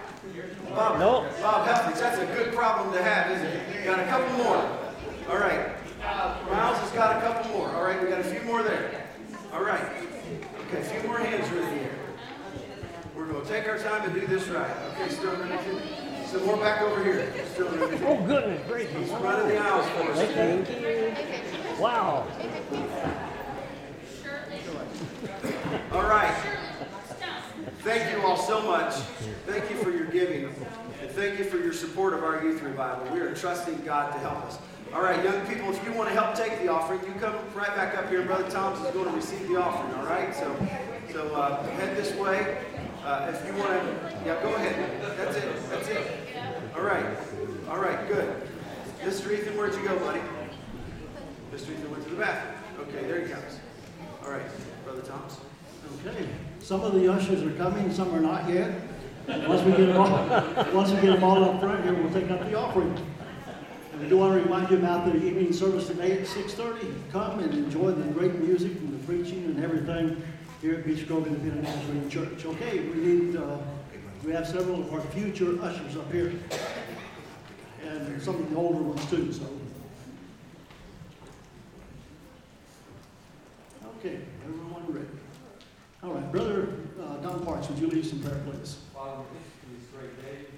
Bob, 0.70 1.00
No. 1.00 1.28
Bob 1.42 1.66
Huffings, 1.66 1.98
that's 1.98 2.18
a 2.20 2.26
good 2.26 2.54
problem 2.54 2.92
to 2.94 3.02
have, 3.02 3.32
isn't 3.32 3.44
it? 3.44 3.84
Got 3.84 3.98
a 3.98 4.04
couple 4.06 4.36
more. 4.36 4.56
All 5.28 5.38
right. 5.38 5.70
Miles 6.48 6.78
has 6.78 6.92
got 6.92 7.16
a 7.16 7.20
couple 7.26 7.50
more. 7.58 7.70
All 7.70 7.82
right. 7.82 8.00
We 8.00 8.08
got 8.08 8.20
a 8.20 8.24
few 8.24 8.42
more 8.42 8.62
there. 8.62 9.04
All 9.52 9.64
right. 9.64 9.82
Okay. 10.68 10.80
A 10.80 10.84
few 10.84 11.08
more 11.08 11.18
hands 11.18 11.50
the 11.50 11.56
air. 11.60 11.90
We're 13.16 13.26
going 13.26 13.44
to 13.44 13.50
take 13.50 13.66
our 13.66 13.78
time 13.78 14.08
and 14.08 14.14
do 14.14 14.28
this 14.28 14.46
right. 14.46 14.70
Okay, 14.92 15.08
Stone 15.12 15.40
Remington. 15.40 16.01
Some 16.32 16.46
more 16.46 16.56
back 16.56 16.80
over 16.80 17.04
here. 17.04 17.30
Oh, 17.58 18.24
goodness 18.26 18.66
gracious. 18.66 18.96
He's 18.96 19.10
running 19.10 19.48
the 19.48 19.58
aisles 19.58 19.86
for 19.90 20.12
us. 20.12 20.18
Thank 20.32 20.70
you. 20.70 21.14
Wow. 21.78 22.26
All 25.92 26.04
right. 26.04 26.34
Thank 27.80 28.16
you 28.16 28.22
all 28.22 28.38
so 28.38 28.62
much. 28.62 28.94
Thank 29.46 29.68
you 29.68 29.76
for 29.76 29.90
your 29.90 30.06
giving. 30.06 30.46
And 31.02 31.10
thank 31.10 31.38
you 31.38 31.44
for 31.44 31.58
your 31.58 31.74
support 31.74 32.14
of 32.14 32.24
our 32.24 32.42
youth 32.42 32.62
revival. 32.62 33.12
We 33.12 33.20
are 33.20 33.34
trusting 33.34 33.82
God 33.84 34.12
to 34.14 34.18
help 34.20 34.42
us. 34.46 34.56
All 34.94 35.02
right, 35.02 35.22
young 35.22 35.46
people, 35.46 35.70
if 35.70 35.84
you 35.84 35.92
want 35.92 36.08
to 36.08 36.14
help 36.14 36.34
take 36.34 36.58
the 36.60 36.68
offering, 36.68 37.00
you 37.06 37.12
come 37.20 37.34
right 37.54 37.74
back 37.76 37.94
up 37.98 38.08
here. 38.08 38.22
Brother 38.22 38.50
Thomas 38.50 38.80
is 38.80 38.94
going 38.94 39.10
to 39.10 39.14
receive 39.14 39.46
the 39.48 39.56
offering, 39.56 39.94
all 39.98 40.06
right? 40.06 40.34
So, 40.34 40.56
so 41.12 41.34
uh, 41.34 41.62
head 41.72 41.94
this 41.94 42.14
way. 42.14 42.64
Uh, 43.04 43.32
if 43.34 43.44
you 43.44 43.52
want 43.60 43.72
to, 43.72 44.12
yeah, 44.24 44.40
go 44.42 44.54
ahead. 44.54 45.02
That's 45.18 45.36
it. 45.36 45.70
That's 45.70 45.88
it. 45.88 46.06
All 46.76 46.82
right. 46.82 47.04
All 47.68 47.78
right, 47.78 48.06
good. 48.06 48.48
Mr. 49.02 49.32
Ethan, 49.32 49.56
where'd 49.56 49.74
you 49.74 49.82
go, 49.82 49.98
buddy? 49.98 50.20
Mr. 51.52 51.70
Ethan 51.72 51.90
went 51.90 52.04
to 52.04 52.10
the 52.10 52.16
bathroom. 52.16 52.54
Okay, 52.88 53.04
there 53.08 53.26
he 53.26 53.32
comes. 53.32 53.58
All 54.24 54.30
right, 54.30 54.46
Brother 54.84 55.02
Thomas. 55.02 55.38
Okay, 56.06 56.28
some 56.60 56.82
of 56.82 56.94
the 56.94 57.12
ushers 57.12 57.42
are 57.42 57.50
coming, 57.56 57.92
some 57.92 58.14
are 58.14 58.20
not 58.20 58.48
yet. 58.48 58.70
Once 59.26 59.62
we 59.62 59.72
get 59.72 59.86
them 59.86 59.96
all, 59.96 60.64
once 60.72 60.90
we 60.90 61.00
get 61.00 61.12
them 61.14 61.24
all 61.24 61.42
up 61.42 61.60
front 61.60 61.82
here, 61.82 61.94
we'll 61.94 62.12
take 62.12 62.30
up 62.30 62.40
the 62.40 62.54
offering. 62.56 62.96
And 63.92 64.00
we 64.00 64.08
do 64.08 64.18
want 64.18 64.32
to 64.34 64.42
remind 64.42 64.70
you 64.70 64.76
about 64.78 65.06
the 65.06 65.16
evening 65.16 65.52
service 65.52 65.88
today 65.88 66.20
at 66.20 66.26
six 66.26 66.54
thirty. 66.54 66.86
Come 67.10 67.40
and 67.40 67.52
enjoy 67.52 67.90
the 67.90 68.04
great 68.12 68.34
music 68.36 68.72
and 68.72 68.92
the 68.98 69.06
preaching 69.06 69.44
and 69.44 69.62
everything 69.62 70.22
here 70.62 70.76
at 70.76 70.86
Beech 70.86 71.08
Grove 71.08 71.26
Independent 71.26 71.64
Nazarene 71.64 72.08
Church. 72.08 72.46
Okay, 72.46 72.78
we 72.78 72.94
need, 72.94 73.36
uh, 73.36 73.58
we 74.24 74.30
have 74.30 74.46
several 74.46 74.80
of 74.80 74.92
our 74.94 75.00
future 75.00 75.60
ushers 75.60 75.96
up 75.96 76.10
here. 76.12 76.32
And 77.84 78.22
some 78.22 78.36
of 78.36 78.48
the 78.48 78.56
older 78.56 78.80
ones 78.80 79.04
too, 79.10 79.32
so. 79.32 79.42
Okay, 83.98 84.20
everyone 84.44 84.84
ready? 84.86 85.06
All 86.04 86.12
right, 86.12 86.30
Brother 86.30 86.68
uh, 87.02 87.16
Don 87.16 87.44
Parks, 87.44 87.68
would 87.68 87.80
you 87.80 87.88
lead 87.88 88.06
in 88.06 88.20
prayer, 88.20 88.40
please? 88.46 88.78
Father, 88.94 89.18
we 89.18 89.38
thank 89.38 89.44
you 89.44 89.78
for 89.90 90.00
this 90.00 90.14
great 90.14 90.22
day 90.22 90.51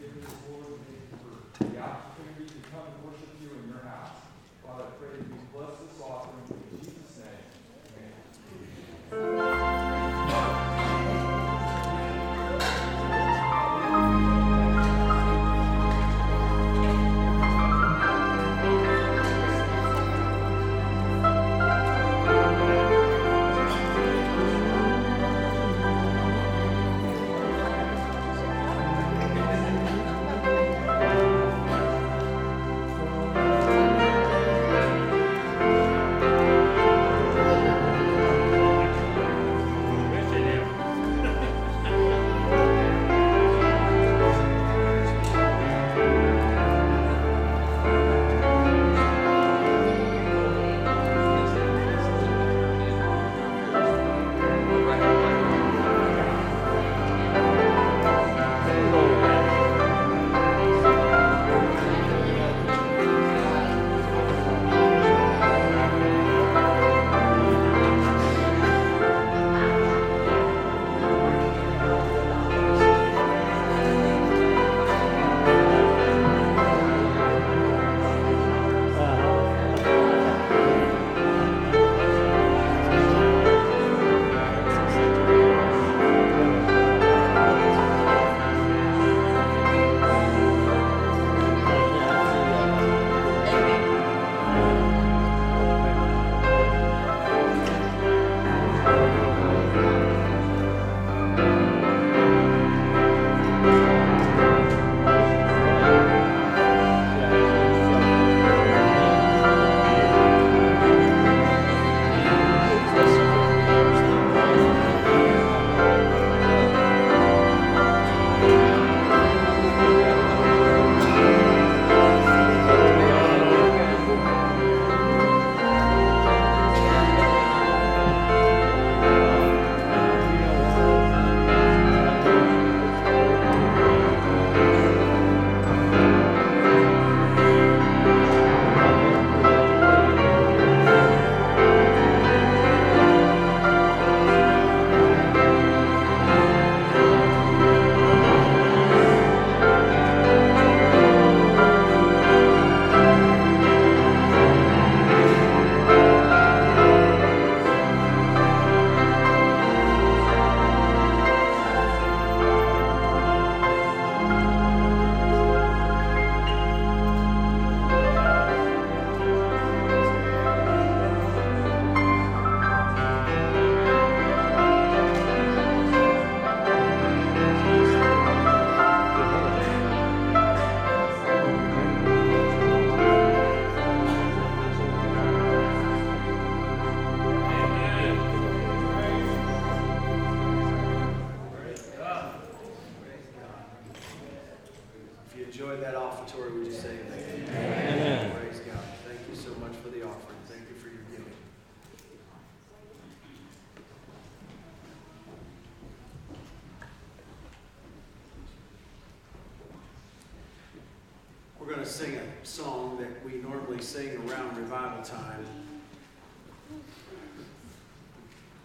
revival 214.64 215.02
time. 215.02 215.44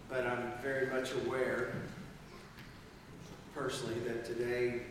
But 0.10 0.26
I'm 0.26 0.54
very 0.64 0.88
much 0.88 1.12
aware, 1.26 1.74
personally, 3.54 4.00
that 4.08 4.26
today 4.26 4.84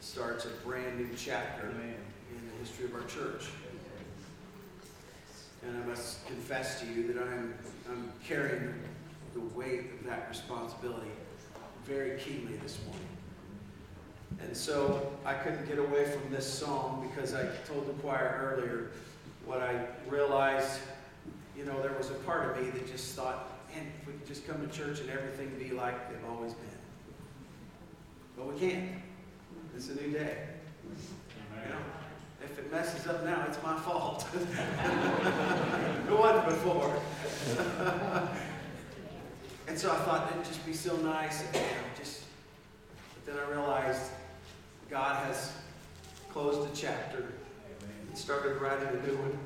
starts 0.00 0.46
a 0.46 0.66
brand 0.66 0.98
new 0.98 1.10
chapter 1.16 1.68
in 1.68 2.50
the 2.50 2.64
history 2.64 2.86
of 2.86 2.94
our 2.94 3.06
church. 3.06 3.48
And 5.66 5.76
I 5.76 5.86
must 5.86 6.26
confess 6.26 6.80
to 6.80 6.86
you 6.86 7.12
that 7.12 7.22
I'm, 7.22 7.54
I'm 7.90 8.10
carrying 8.26 8.74
the 9.34 9.40
weight 9.54 9.90
of 10.00 10.06
that 10.06 10.28
responsibility 10.30 11.10
very 11.84 12.18
keenly 12.18 12.56
this 12.56 12.78
morning. 12.86 13.04
And 14.40 14.56
so 14.56 15.12
I 15.26 15.34
couldn't 15.34 15.68
get 15.68 15.78
away 15.78 16.06
from 16.06 16.30
this 16.30 16.50
song 16.50 17.10
because 17.10 17.34
I 17.34 17.46
told 17.66 17.86
the 17.86 17.92
choir 18.00 18.56
earlier 18.56 18.90
what 19.48 19.62
I 19.62 19.80
realized, 20.10 20.78
you 21.56 21.64
know, 21.64 21.80
there 21.80 21.94
was 21.94 22.10
a 22.10 22.14
part 22.14 22.50
of 22.50 22.62
me 22.62 22.68
that 22.70 22.86
just 22.86 23.14
thought, 23.14 23.50
man, 23.74 23.86
if 23.98 24.06
we 24.06 24.12
could 24.12 24.26
just 24.26 24.46
come 24.46 24.60
to 24.60 24.68
church 24.76 25.00
and 25.00 25.08
everything 25.08 25.48
be 25.58 25.74
like 25.74 26.10
they've 26.10 26.30
always 26.30 26.52
been. 26.52 26.68
But 28.36 28.52
we 28.52 28.60
can't. 28.60 28.90
It's 29.74 29.88
a 29.88 29.94
new 29.94 30.10
day. 30.10 30.48
You 31.64 31.70
know, 31.70 31.78
if 32.44 32.58
it 32.58 32.70
messes 32.70 33.06
up 33.06 33.24
now, 33.24 33.46
it's 33.48 33.60
my 33.62 33.74
fault. 33.78 34.26
it 34.34 36.12
wasn't 36.12 36.44
before. 36.44 37.00
and 39.66 39.78
so 39.78 39.90
I 39.90 39.96
thought 39.96 40.30
it'd 40.30 40.44
just 40.44 40.64
be 40.66 40.74
so 40.74 40.94
nice, 40.96 41.42
and, 41.46 41.54
you 41.54 41.60
know, 41.62 41.66
just. 41.96 42.24
But 43.14 43.34
then 43.34 43.42
I 43.42 43.50
realized 43.50 44.10
God 44.90 45.24
has 45.24 45.52
closed 46.28 46.70
a 46.70 46.76
chapter 46.76 47.32
and 48.08 48.18
started 48.18 48.60
writing 48.60 48.88
a 48.88 49.06
new 49.06 49.16
one. 49.16 49.38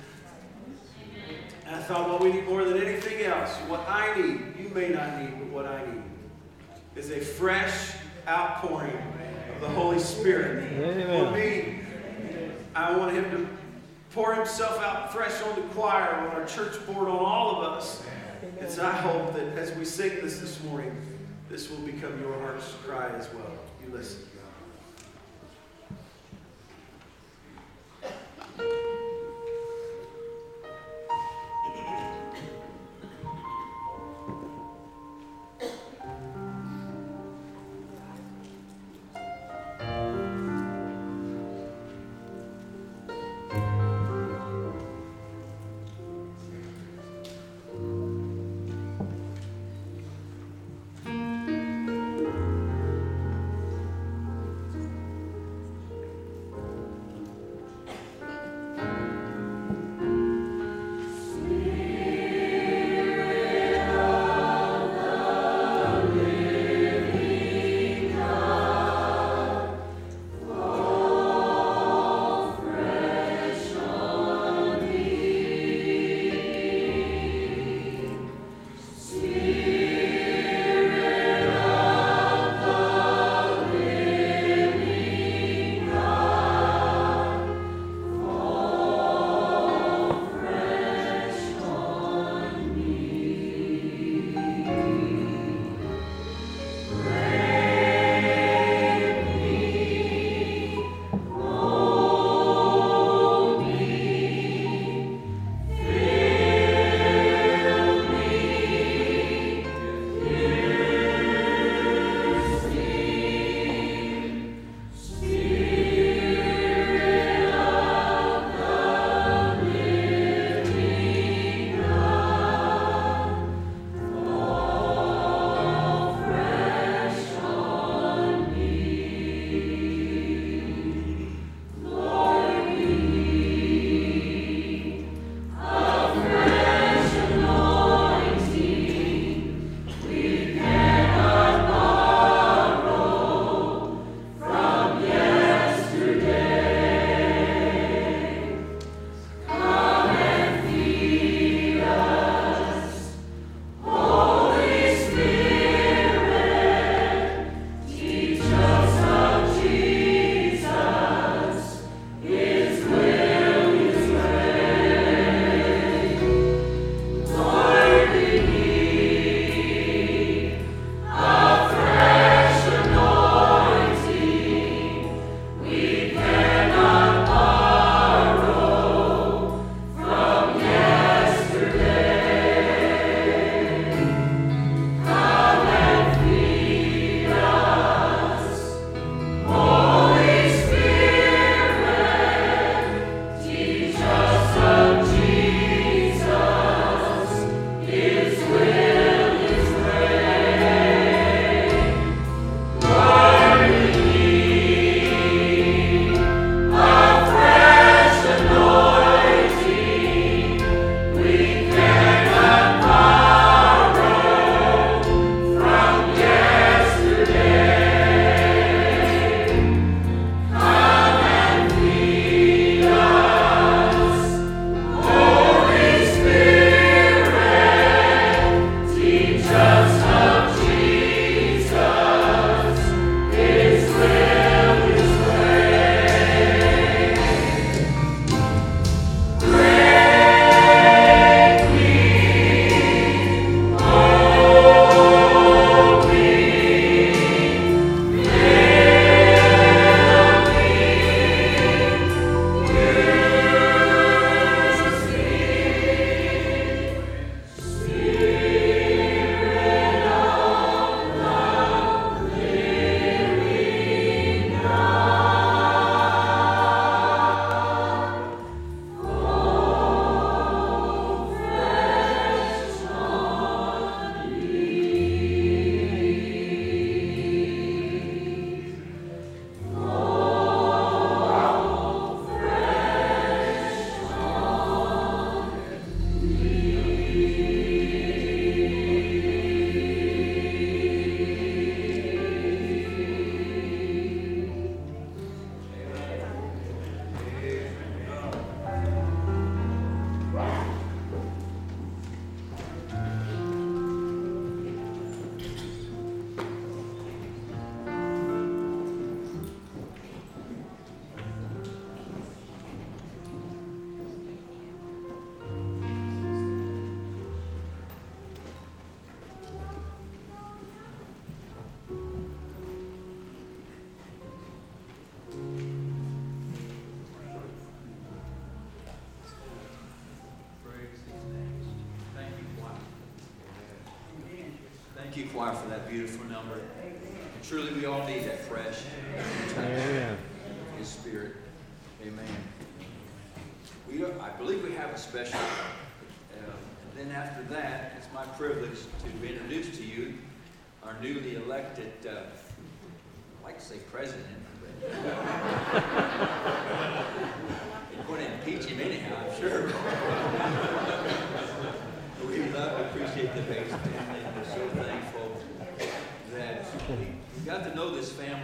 And 1.66 1.76
I 1.76 1.82
thought, 1.82 2.08
well, 2.08 2.18
we 2.18 2.32
need 2.32 2.48
more 2.48 2.64
than 2.64 2.82
anything 2.82 3.24
else. 3.24 3.50
What 3.68 3.88
I 3.88 4.14
need, 4.20 4.56
you 4.58 4.68
may 4.74 4.88
not 4.88 5.20
need, 5.20 5.38
but 5.38 5.48
what 5.48 5.66
I 5.66 5.84
need 5.86 6.02
is 6.96 7.10
a 7.10 7.20
fresh 7.20 7.94
outpouring 8.28 8.96
of 9.54 9.60
the 9.60 9.68
Holy 9.68 9.98
Spirit. 9.98 10.70
Amen. 10.72 11.06
For 11.06 11.30
me, 11.36 11.80
I 12.74 12.96
want 12.96 13.12
Him 13.12 13.24
to 13.30 13.48
pour 14.12 14.34
Himself 14.34 14.78
out 14.80 15.12
fresh 15.12 15.40
on 15.42 15.56
the 15.56 15.62
choir, 15.68 16.14
on 16.14 16.28
our 16.28 16.44
church 16.46 16.84
board, 16.86 17.08
on 17.08 17.18
all 17.18 17.62
of 17.62 17.72
us. 17.72 18.04
And 18.60 18.70
so 18.70 18.86
I 18.86 18.92
hope 18.92 19.34
that 19.34 19.58
as 19.58 19.72
we 19.76 19.84
sing 19.84 20.16
this 20.22 20.38
this 20.38 20.62
morning, 20.64 20.94
this 21.48 21.70
will 21.70 21.78
become 21.78 22.20
your 22.20 22.38
heart's 22.40 22.72
cry 22.84 23.08
as 23.16 23.32
well. 23.34 23.52
You 23.84 23.92
listen. 23.92 24.20
Thank 28.59 28.70
you. 28.72 28.82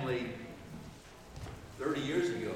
Family 0.09 0.31
30 1.79 2.01
years 2.01 2.31
ago. 2.31 2.55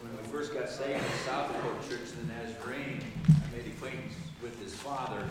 When 0.00 0.16
we 0.16 0.32
first 0.32 0.54
got 0.54 0.70
saved 0.70 1.02
at 1.02 1.10
the 1.10 1.18
Southport 1.18 1.88
Church 1.88 2.08
in 2.18 2.26
the 2.26 2.34
Nazarene, 2.34 3.02
I 3.28 3.56
made 3.56 3.66
acquaintance 3.66 4.14
with 4.42 4.58
his 4.62 4.74
father, 4.74 5.22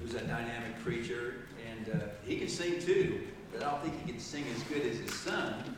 who's 0.00 0.14
a 0.14 0.20
dynamic 0.20 0.78
preacher, 0.84 1.46
and 1.68 2.00
uh, 2.00 2.04
he 2.24 2.36
can 2.36 2.48
sing 2.48 2.80
too, 2.80 3.22
but 3.52 3.64
I 3.64 3.70
don't 3.70 3.82
think 3.82 4.00
he 4.06 4.12
can 4.12 4.20
sing 4.20 4.44
as 4.54 4.62
good 4.64 4.86
as 4.86 4.98
his 4.98 5.12
son. 5.14 5.76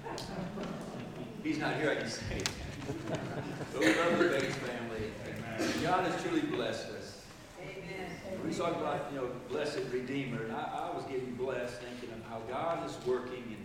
He's 1.42 1.59
not 1.59 1.76
here, 1.76 1.90
I 1.90 1.96
can 1.96 2.09
say. 2.09 2.42
but 3.72 3.80
we 3.80 3.86
love 3.86 4.18
the 4.18 4.28
Bates 4.28 4.55
family. 4.57 5.12
and 5.26 5.82
God 5.82 6.05
has 6.05 6.22
truly 6.22 6.42
blessed 6.42 6.90
us. 6.90 7.22
Amen. 7.62 8.11
We 8.46 8.52
talk 8.52 8.76
about, 8.76 9.11
you 9.12 9.18
know, 9.18 9.28
blessed 9.48 9.80
Redeemer, 9.90 10.42
and 10.42 10.52
I, 10.52 10.90
I 10.92 10.96
was 10.96 11.05
getting 11.07 11.34
blessed 11.36 11.76
thinking 11.80 12.11
of 12.11 12.22
how 12.28 12.40
God 12.52 12.86
is 12.88 12.96
working 13.07 13.44
in 13.48 13.63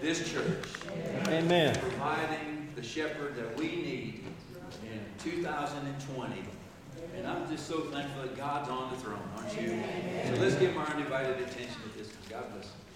this 0.00 0.30
church 0.30 0.66
Amen. 1.28 1.76
providing 1.80 2.68
the 2.76 2.82
shepherd 2.82 3.36
that 3.36 3.56
we 3.58 3.66
need 3.66 4.24
in 4.84 5.00
2020. 5.18 6.42
And 7.16 7.26
I'm 7.26 7.50
just 7.50 7.66
so 7.66 7.80
thankful 7.80 8.22
that 8.22 8.36
God's 8.36 8.68
on 8.68 8.90
the 8.90 8.96
throne, 8.98 9.18
aren't 9.36 9.60
you? 9.60 9.82
So 10.26 10.40
let's 10.40 10.54
give 10.54 10.70
him 10.72 10.78
our 10.78 10.86
undivided 10.86 11.36
attention 11.38 11.80
at 11.84 11.96
this 11.96 12.08
time. 12.08 12.18
God 12.30 12.52
bless. 12.52 12.68
Gracious 12.68 12.87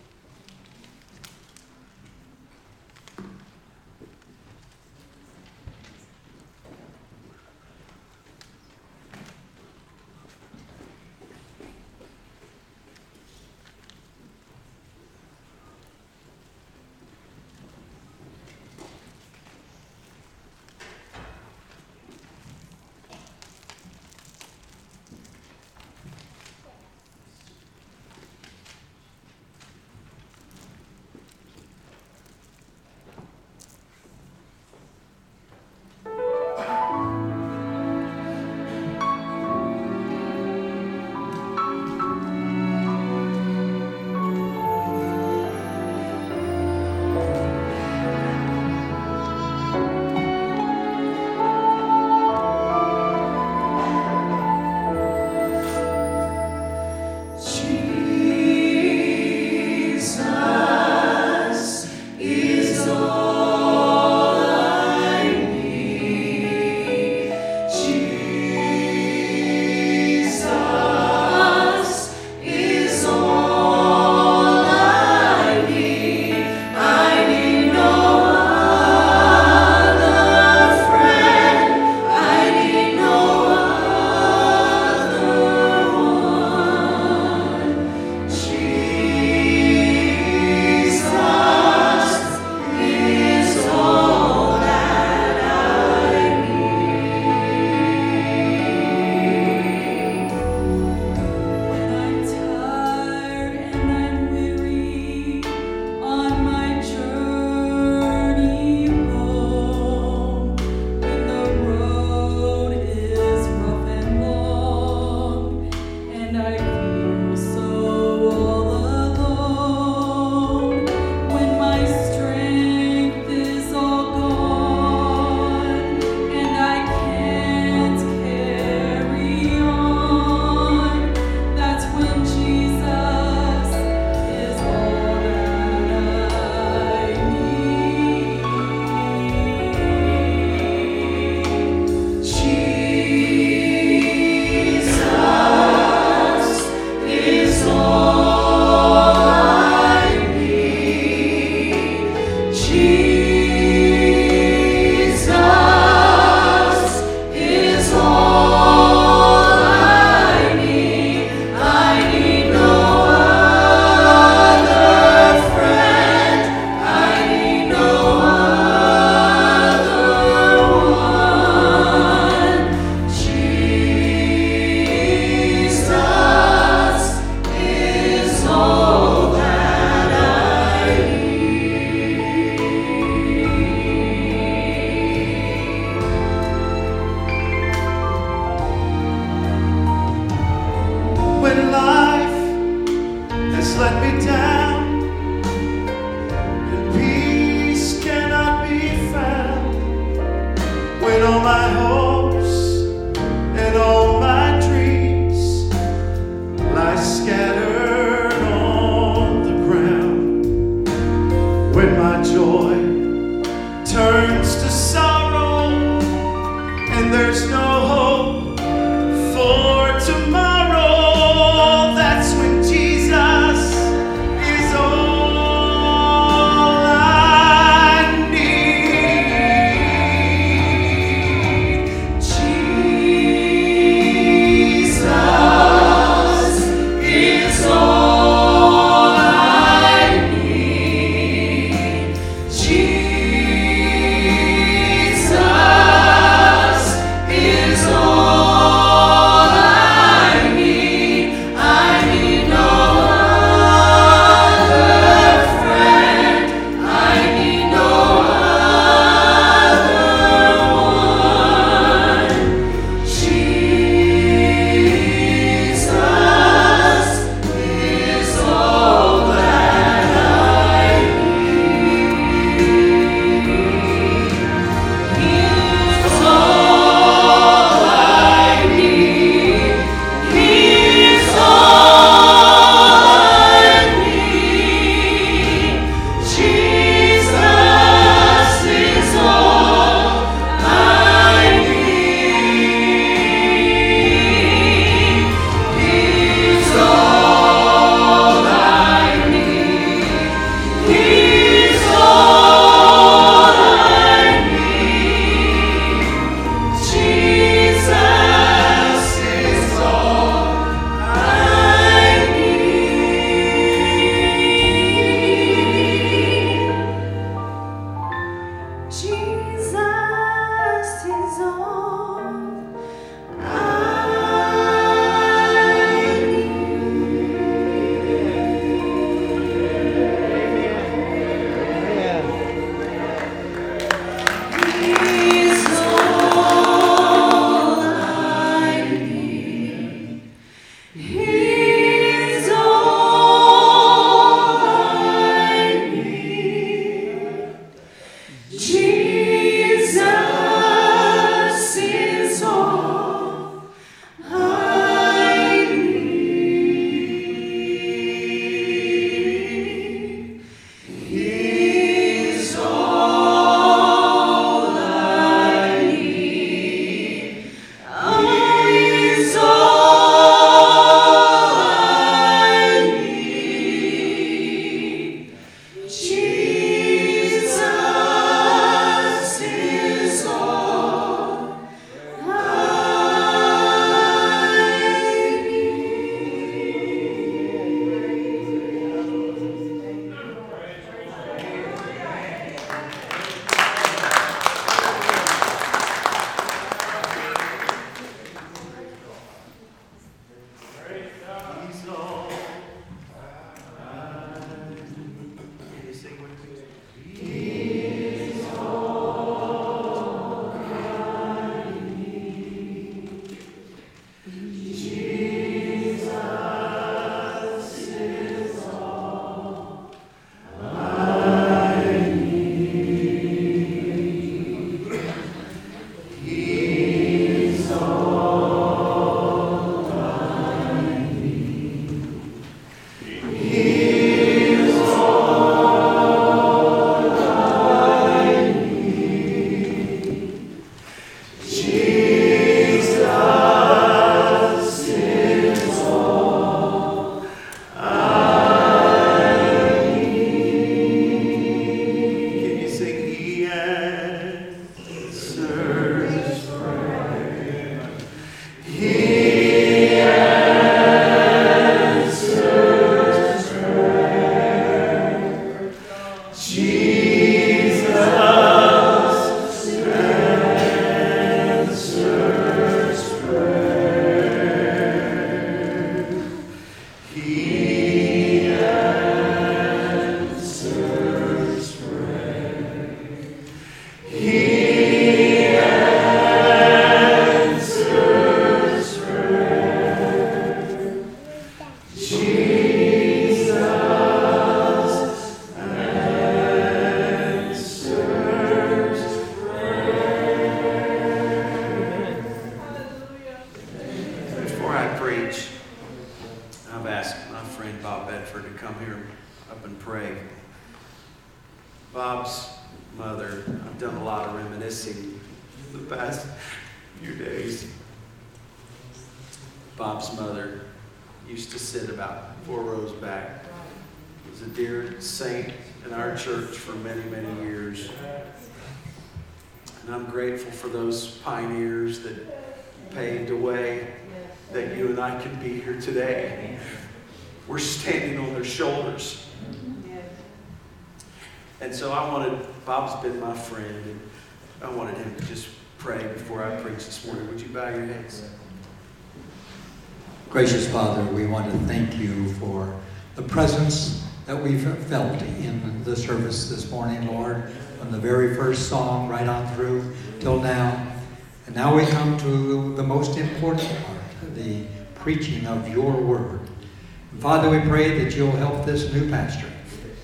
you'll 568.16 568.30
help 568.32 568.64
this 568.64 568.92
new 568.92 569.08
pastor 569.10 569.46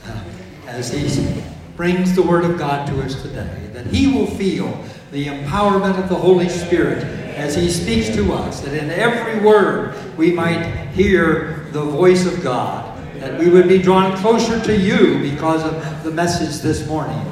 uh, 0.07 0.25
as 0.67 0.91
he 0.93 1.43
brings 1.77 2.15
the 2.15 2.23
word 2.23 2.45
of 2.45 2.59
God 2.59 2.87
to 2.89 3.01
us 3.03 3.23
today, 3.23 3.71
that 3.73 3.87
he 3.87 4.09
will 4.09 4.27
feel 4.27 4.85
the 5.13 5.27
empowerment 5.27 5.99
of 5.99 6.09
the 6.09 6.15
Holy 6.15 6.49
Spirit 6.49 7.05
as 7.37 7.55
he 7.55 7.71
speaks 7.71 8.15
to 8.17 8.33
us, 8.33 8.61
that 8.61 8.75
in 8.75 8.91
every 8.91 9.45
word 9.47 9.95
we 10.17 10.33
might 10.33 10.65
hear 10.89 11.69
the 11.73 11.83
voice 11.83 12.27
of 12.27 12.43
God, 12.43 12.99
that 13.21 13.39
we 13.39 13.49
would 13.49 13.69
be 13.69 13.81
drawn 13.81 14.17
closer 14.19 14.61
to 14.65 14.77
you 14.77 15.19
because 15.21 15.63
of 15.63 16.03
the 16.03 16.11
message 16.11 16.61
this 16.63 16.87
morning, 16.89 17.23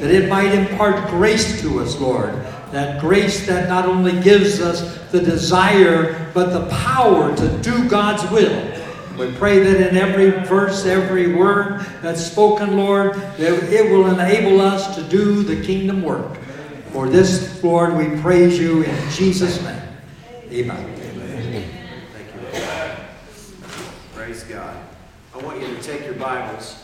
that 0.00 0.10
it 0.10 0.28
might 0.28 0.52
impart 0.54 1.08
grace 1.08 1.60
to 1.62 1.80
us, 1.80 1.98
Lord, 1.98 2.34
that 2.72 3.00
grace 3.00 3.46
that 3.46 3.68
not 3.68 3.86
only 3.86 4.20
gives 4.20 4.60
us 4.60 4.98
the 5.10 5.20
desire, 5.20 6.30
but 6.34 6.50
the 6.52 6.66
power 6.68 7.34
to 7.36 7.58
do 7.58 7.88
God's 7.88 8.30
will. 8.30 8.83
We 9.18 9.30
pray 9.32 9.60
that 9.60 9.88
in 9.88 9.96
every 9.96 10.30
verse, 10.44 10.86
every 10.86 11.34
word 11.34 11.86
that's 12.02 12.24
spoken, 12.24 12.76
Lord, 12.76 13.14
that 13.14 13.72
it 13.72 13.90
will 13.90 14.08
enable 14.08 14.60
us 14.60 14.96
to 14.96 15.02
do 15.04 15.44
the 15.44 15.64
kingdom 15.64 16.02
work. 16.02 16.36
For 16.92 17.08
this, 17.08 17.62
Lord, 17.62 17.96
we 17.96 18.20
praise 18.20 18.58
you 18.58 18.82
in 18.82 19.10
Jesus' 19.10 19.62
name. 19.62 19.82
Amen. 20.50 21.00
Amen. 21.00 21.70
Thank 22.12 22.26
you. 22.34 23.04
Praise 24.14 24.42
God. 24.44 24.76
I 25.32 25.38
want 25.38 25.60
you 25.60 25.68
to 25.68 25.82
take 25.82 26.04
your 26.04 26.14
Bibles 26.14 26.82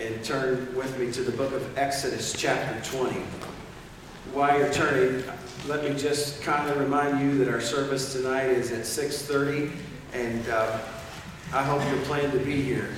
and 0.00 0.24
turn 0.24 0.72
with 0.76 0.96
me 0.96 1.10
to 1.12 1.22
the 1.22 1.32
book 1.32 1.52
of 1.52 1.76
Exodus, 1.76 2.32
chapter 2.36 2.98
20. 2.98 3.20
While 4.32 4.58
you're 4.58 4.72
turning, 4.72 5.24
let 5.66 5.82
me 5.82 5.98
just 5.98 6.40
kind 6.42 6.70
of 6.70 6.78
remind 6.78 7.20
you 7.20 7.36
that 7.38 7.52
our 7.52 7.60
service 7.60 8.12
tonight 8.12 8.46
is 8.46 8.70
at 8.70 8.82
6:30, 8.82 9.72
and 10.12 10.48
uh, 10.48 10.78
I 11.50 11.62
hope 11.62 11.82
you're 11.88 12.04
planning 12.04 12.30
to 12.32 12.44
be 12.44 12.60
here. 12.60 12.90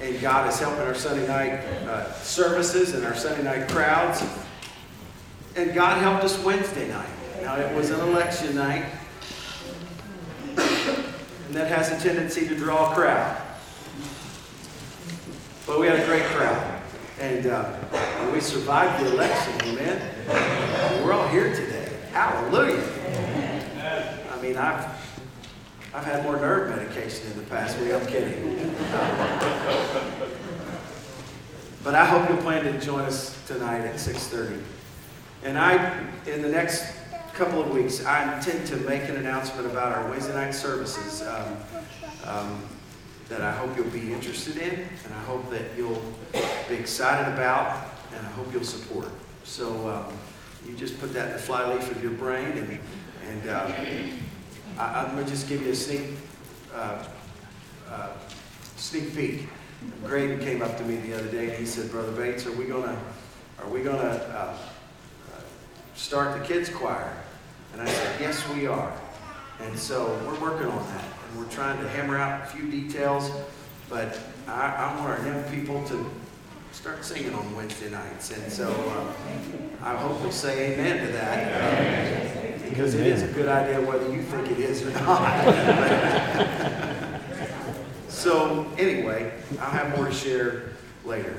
And 0.00 0.20
God 0.20 0.46
is 0.48 0.58
helping 0.58 0.80
our 0.80 0.94
Sunday 0.94 1.26
night 1.26 1.64
uh, 1.88 2.12
services 2.12 2.94
and 2.94 3.02
our 3.04 3.14
Sunday 3.14 3.42
night 3.42 3.66
crowds. 3.68 4.22
And 5.56 5.74
God 5.74 5.98
helped 6.02 6.22
us 6.22 6.38
Wednesday 6.44 6.88
night. 6.88 7.08
Now, 7.40 7.56
it 7.56 7.74
was 7.74 7.90
an 7.90 8.00
election 8.00 8.54
night, 8.54 8.84
and 10.56 11.54
that 11.54 11.68
has 11.68 11.90
a 11.90 11.98
tendency 12.02 12.46
to 12.46 12.54
draw 12.54 12.92
a 12.92 12.94
crowd. 12.94 13.40
But 15.66 15.80
we 15.80 15.86
had 15.86 15.98
a 15.98 16.06
great 16.06 16.24
crowd. 16.24 16.80
And 17.20 17.46
uh, 17.46 17.72
we 18.32 18.40
survived 18.40 19.04
the 19.04 19.12
election, 19.12 19.54
amen? 19.68 21.04
We're 21.04 21.12
all 21.12 21.28
here 21.28 21.54
today. 21.54 21.90
Hallelujah. 22.12 22.84
I 24.30 24.42
mean, 24.42 24.56
I've, 24.56 25.01
I've 25.94 26.04
had 26.04 26.22
more 26.24 26.36
nerve 26.36 26.70
medication 26.70 27.30
in 27.32 27.36
the 27.36 27.44
past 27.44 27.78
week. 27.78 27.92
I'm 27.92 28.06
kidding. 28.06 28.74
But 31.84 31.94
I 31.94 32.06
hope 32.06 32.28
you'll 32.28 32.38
plan 32.38 32.64
to 32.64 32.80
join 32.80 33.00
us 33.00 33.36
tonight 33.46 33.80
at 33.80 33.96
6.30. 33.96 34.62
And 35.42 35.58
I, 35.58 35.98
in 36.26 36.40
the 36.40 36.48
next 36.48 36.86
couple 37.34 37.60
of 37.60 37.70
weeks, 37.70 38.06
I 38.06 38.36
intend 38.36 38.66
to 38.68 38.76
make 38.76 39.02
an 39.08 39.16
announcement 39.16 39.66
about 39.66 39.92
our 39.92 40.08
Wednesday 40.08 40.34
night 40.34 40.52
services 40.54 41.22
um, 41.22 41.56
um, 42.24 42.62
that 43.28 43.40
I 43.40 43.50
hope 43.52 43.76
you'll 43.76 43.90
be 43.90 44.12
interested 44.12 44.58
in, 44.58 44.70
and 44.70 45.14
I 45.14 45.22
hope 45.24 45.50
that 45.50 45.62
you'll 45.76 46.02
be 46.68 46.76
excited 46.76 47.32
about, 47.32 47.84
and 48.16 48.24
I 48.24 48.30
hope 48.30 48.52
you'll 48.52 48.64
support. 48.64 49.08
So 49.44 49.88
um, 49.90 50.14
you 50.66 50.76
just 50.76 51.00
put 51.00 51.12
that 51.14 51.26
in 51.28 51.32
the 51.32 51.38
flyleaf 51.38 51.90
of 51.90 52.02
your 52.02 52.12
brain, 52.12 52.56
and, 52.56 52.78
and 53.28 53.48
uh, 53.48 53.72
I, 54.78 55.04
I'm 55.04 55.14
going 55.14 55.24
to 55.24 55.30
just 55.30 55.48
give 55.48 55.62
you 55.62 55.72
a 55.72 55.74
sneak, 55.74 56.02
uh, 56.74 57.04
uh, 57.90 58.08
sneak 58.76 59.14
peek. 59.14 59.48
Graydon 60.04 60.40
came 60.40 60.62
up 60.62 60.76
to 60.78 60.84
me 60.84 60.96
the 60.96 61.14
other 61.14 61.28
day, 61.28 61.48
and 61.50 61.58
he 61.58 61.66
said, 61.66 61.90
Brother 61.90 62.12
Bates, 62.12 62.46
are 62.46 62.52
we 62.52 62.64
going 62.64 62.84
to, 62.84 62.96
are 63.60 63.68
we 63.68 63.82
going 63.82 63.98
to 63.98 64.12
uh, 64.28 64.56
start 65.94 66.40
the 66.40 66.46
kids 66.46 66.68
choir? 66.68 67.12
And 67.72 67.82
I 67.82 67.86
said, 67.86 68.20
yes, 68.20 68.46
we 68.50 68.66
are. 68.66 68.92
And 69.60 69.78
so 69.78 70.06
we're 70.26 70.40
working 70.40 70.66
on 70.66 70.86
that. 70.88 71.04
And 71.28 71.38
we're 71.38 71.50
trying 71.50 71.80
to 71.80 71.88
hammer 71.90 72.18
out 72.18 72.42
a 72.42 72.46
few 72.46 72.70
details. 72.70 73.30
But 73.88 74.18
I, 74.46 74.74
I 74.74 75.00
want 75.00 75.18
our 75.18 75.26
young 75.26 75.42
people 75.44 75.82
to 75.88 76.10
start 76.72 77.04
singing 77.04 77.34
on 77.34 77.54
Wednesday 77.54 77.90
nights. 77.90 78.30
And 78.30 78.52
so 78.52 78.68
uh, 78.70 79.84
I 79.84 79.96
hope 79.96 80.20
you'll 80.22 80.32
say 80.32 80.72
amen 80.72 81.06
to 81.06 81.12
that. 81.12 82.51
Because 82.72 82.94
it 82.94 83.06
is 83.06 83.22
a 83.22 83.28
good 83.28 83.50
idea 83.50 83.78
whether 83.82 84.10
you 84.10 84.22
think 84.22 84.50
it 84.50 84.58
is 84.58 84.82
or 84.82 84.90
not. 84.92 85.28
so 88.08 88.66
anyway, 88.78 89.30
I'll 89.60 89.70
have 89.70 89.94
more 89.94 90.06
to 90.06 90.14
share 90.14 90.72
later. 91.04 91.36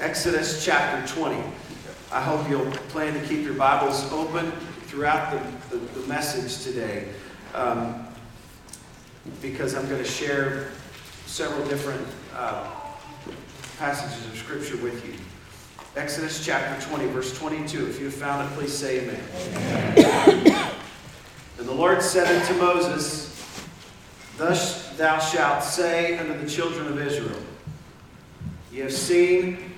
Exodus 0.00 0.64
chapter 0.64 1.14
20. 1.14 1.40
I 2.10 2.20
hope 2.20 2.50
you'll 2.50 2.68
plan 2.88 3.14
to 3.14 3.24
keep 3.28 3.44
your 3.44 3.54
Bibles 3.54 4.10
open 4.10 4.50
throughout 4.86 5.30
the, 5.70 5.78
the, 5.78 6.00
the 6.00 6.08
message 6.08 6.64
today 6.64 7.06
um, 7.54 8.08
because 9.40 9.76
I'm 9.76 9.88
going 9.88 10.02
to 10.02 10.10
share 10.10 10.72
several 11.26 11.64
different 11.68 12.04
uh, 12.34 12.68
passages 13.78 14.26
of 14.26 14.36
Scripture 14.36 14.76
with 14.78 15.06
you. 15.06 15.14
Exodus 15.96 16.44
chapter 16.44 16.84
20, 16.88 17.06
verse 17.12 17.38
22. 17.38 17.88
If 17.88 18.00
you 18.00 18.06
have 18.06 18.14
found 18.14 18.48
it, 18.48 18.54
please 18.56 18.72
say 18.72 19.00
amen. 19.00 19.20
amen. 19.96 20.70
and 21.58 21.68
the 21.68 21.72
Lord 21.72 22.02
said 22.02 22.26
unto 22.26 22.60
Moses, 22.60 23.32
Thus 24.36 24.90
thou 24.96 25.20
shalt 25.20 25.62
say 25.62 26.18
unto 26.18 26.36
the 26.36 26.50
children 26.50 26.88
of 26.88 27.00
Israel, 27.00 27.40
Ye 28.72 28.80
have 28.80 28.92
seen 28.92 29.72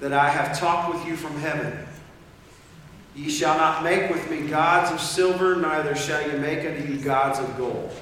that 0.00 0.12
I 0.12 0.28
have 0.28 0.58
talked 0.58 0.92
with 0.92 1.06
you 1.06 1.14
from 1.14 1.38
heaven. 1.38 1.86
Ye 3.14 3.28
shall 3.30 3.56
not 3.56 3.84
make 3.84 4.10
with 4.10 4.28
me 4.28 4.48
gods 4.48 4.90
of 4.90 5.00
silver, 5.00 5.54
neither 5.54 5.94
shall 5.94 6.28
ye 6.28 6.36
make 6.36 6.66
unto 6.66 6.82
you 6.92 6.98
gods 6.98 7.38
of 7.38 7.56
gold. 7.56 7.92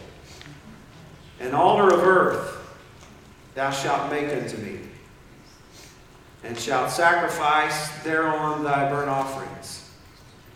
An 1.39 1.53
altar 1.53 1.95
of 1.95 2.03
earth 2.03 2.77
thou 3.55 3.71
shalt 3.71 4.11
make 4.11 4.33
unto 4.33 4.57
me, 4.57 4.81
and 6.45 6.59
shalt 6.59 6.91
sacrifice 6.91 7.91
thereon 8.03 8.63
thy 8.63 8.89
burnt 8.91 9.09
offerings, 9.09 9.91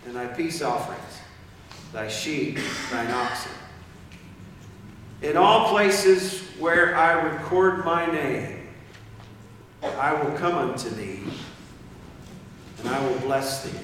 and 0.06 0.14
thy 0.14 0.26
peace 0.26 0.62
offerings, 0.62 1.20
thy 1.92 2.08
sheep, 2.08 2.58
thine 2.90 3.10
oxen. 3.10 3.52
In 5.22 5.36
all 5.36 5.68
places 5.68 6.40
where 6.58 6.96
I 6.96 7.12
record 7.12 7.84
my 7.84 8.06
name, 8.06 8.68
I 9.82 10.14
will 10.14 10.36
come 10.36 10.54
unto 10.54 10.88
thee, 10.90 11.20
and 12.78 12.88
I 12.88 13.06
will 13.06 13.18
bless 13.20 13.64
thee. 13.64 13.78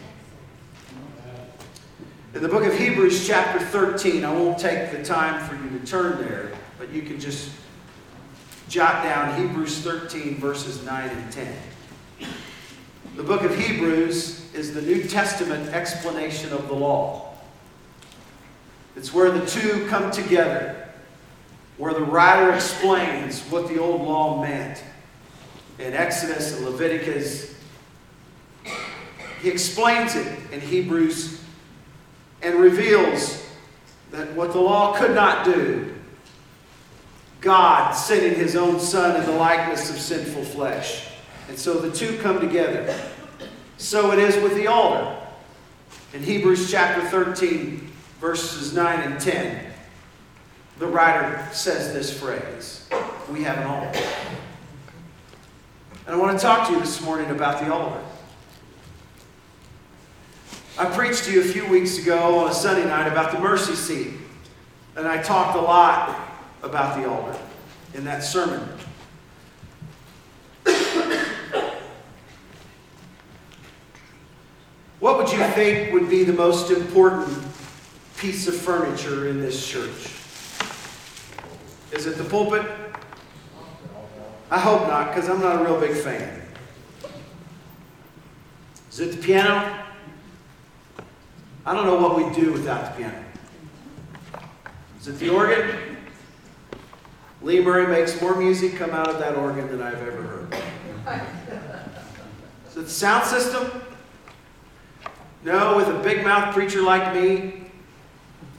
In 2.35 2.43
the 2.43 2.49
book 2.49 2.65
of 2.65 2.77
Hebrews, 2.77 3.27
chapter 3.27 3.59
13, 3.59 4.25
I 4.25 4.33
won't 4.33 4.59
take 4.59 4.93
the 4.93 5.03
time 5.03 5.49
for 5.49 5.55
you 5.57 5.79
to 5.79 5.87
turn 5.87 6.19
there, 6.19 6.53
but 6.79 6.91
you 6.91 7.03
can 7.03 7.19
just 7.19 7.51
jot 8.69 9.03
down 9.03 9.41
Hebrews 9.41 9.81
13, 9.81 10.37
verses 10.37 10.85
9 10.85 11.09
and 11.09 11.33
10. 11.33 11.55
The 13.19 13.25
book 13.25 13.43
of 13.43 13.59
Hebrews 13.59 14.55
is 14.55 14.73
the 14.73 14.81
New 14.81 15.03
Testament 15.03 15.75
explanation 15.75 16.53
of 16.53 16.69
the 16.69 16.75
law. 16.75 17.35
It's 18.95 19.13
where 19.13 19.33
the 19.33 19.45
two 19.45 19.89
come 19.89 20.13
together, 20.13 20.89
where 21.79 21.93
the 21.93 22.05
writer 22.05 22.53
explains 22.53 23.41
what 23.51 23.67
the 23.67 23.81
old 23.81 24.03
law 24.03 24.41
meant 24.41 24.85
in 25.81 25.95
Exodus 25.95 26.57
and 26.57 26.65
Leviticus. 26.65 27.57
He 29.43 29.49
explains 29.49 30.15
it 30.15 30.53
in 30.53 30.61
Hebrews 30.61 31.43
and 32.41 32.55
reveals 32.55 33.45
that 34.13 34.33
what 34.35 34.53
the 34.53 34.61
law 34.61 34.97
could 34.97 35.17
not 35.17 35.45
do, 35.45 35.93
God 37.41 37.95
sending 37.95 38.37
his 38.37 38.55
own 38.55 38.79
Son 38.79 39.17
in 39.17 39.27
the 39.27 39.37
likeness 39.37 39.91
of 39.91 39.99
sinful 39.99 40.45
flesh. 40.45 41.08
And 41.49 41.59
so 41.59 41.79
the 41.81 41.91
two 41.91 42.19
come 42.19 42.41
together. 42.41 42.95
So 43.79 44.13
it 44.13 44.19
is 44.19 44.41
with 44.43 44.55
the 44.55 44.67
altar. 44.67 45.17
In 46.13 46.23
Hebrews 46.23 46.71
chapter 46.71 47.07
13, 47.09 47.91
verses 48.21 48.75
9 48.75 49.01
and 49.01 49.21
10, 49.21 49.73
the 50.79 50.87
writer 50.87 51.47
says 51.53 51.93
this 51.93 52.17
phrase 52.19 52.89
We 53.31 53.43
have 53.43 53.59
an 53.59 53.67
altar. 53.67 54.01
And 56.07 56.15
I 56.15 56.19
want 56.19 56.39
to 56.39 56.43
talk 56.43 56.69
to 56.69 56.75
you 56.75 56.81
this 56.81 57.03
morning 57.03 57.31
about 57.31 57.61
the 57.63 57.73
altar. 57.73 58.03
I 60.79 60.87
preached 60.87 61.25
to 61.25 61.33
you 61.33 61.41
a 61.41 61.45
few 61.45 61.67
weeks 61.67 61.99
ago 61.99 62.39
on 62.39 62.51
a 62.51 62.55
Sunday 62.55 62.87
night 62.87 63.09
about 63.09 63.33
the 63.33 63.39
mercy 63.41 63.75
seat. 63.75 64.13
And 64.97 65.07
I 65.07 65.23
talked 65.23 65.57
a 65.57 65.61
lot 65.61 66.31
about 66.63 66.97
the 66.97 67.09
altar 67.09 67.39
in 67.95 68.05
that 68.05 68.23
sermon. 68.23 68.67
What 75.09 75.17
would 75.17 75.33
you 75.33 75.43
think 75.55 75.91
would 75.95 76.11
be 76.11 76.23
the 76.23 76.35
most 76.35 76.71
important 76.71 77.35
piece 78.19 78.47
of 78.47 78.55
furniture 78.55 79.29
in 79.29 79.41
this 79.41 79.67
church? 79.67 80.13
Is 81.93 82.05
it 82.05 82.19
the 82.19 82.25
pulpit? 82.25 82.67
I 84.51 84.59
hope 84.59 84.87
not, 84.87 85.09
because 85.09 85.31
I'm 85.31 85.41
not 85.41 85.63
a 85.63 85.65
real 85.65 85.81
big 85.81 85.97
fan. 85.97 86.43
Is 88.91 89.01
it 89.01 89.13
the 89.13 89.17
piano? 89.17 89.83
I 91.65 91.73
don't 91.73 91.87
know 91.87 91.97
what 91.97 92.19
we'd 92.19 92.35
do 92.35 92.53
without 92.53 92.93
the 92.93 92.99
piano. 92.99 93.25
Is 95.01 95.09
it 95.09 95.19
the 95.19 95.31
organ? 95.31 95.97
Lee 97.41 97.61
Murray 97.61 97.87
makes 97.87 98.21
more 98.21 98.37
music 98.37 98.77
come 98.77 98.91
out 98.91 99.09
of 99.09 99.19
that 99.21 99.37
organ 99.37 99.69
than 99.69 99.81
I've 99.81 100.03
ever 100.03 100.21
heard. 100.21 100.55
Is 102.69 102.77
it 102.77 102.85
the 102.85 102.91
sound 102.91 103.25
system? 103.25 103.88
No, 105.49 105.79
with 105.79 105.89
a 105.89 105.99
big 106.01 106.23
mouth 106.25 106.53
preacher 106.53 106.83
like 106.83 107.15
me, 107.15 107.63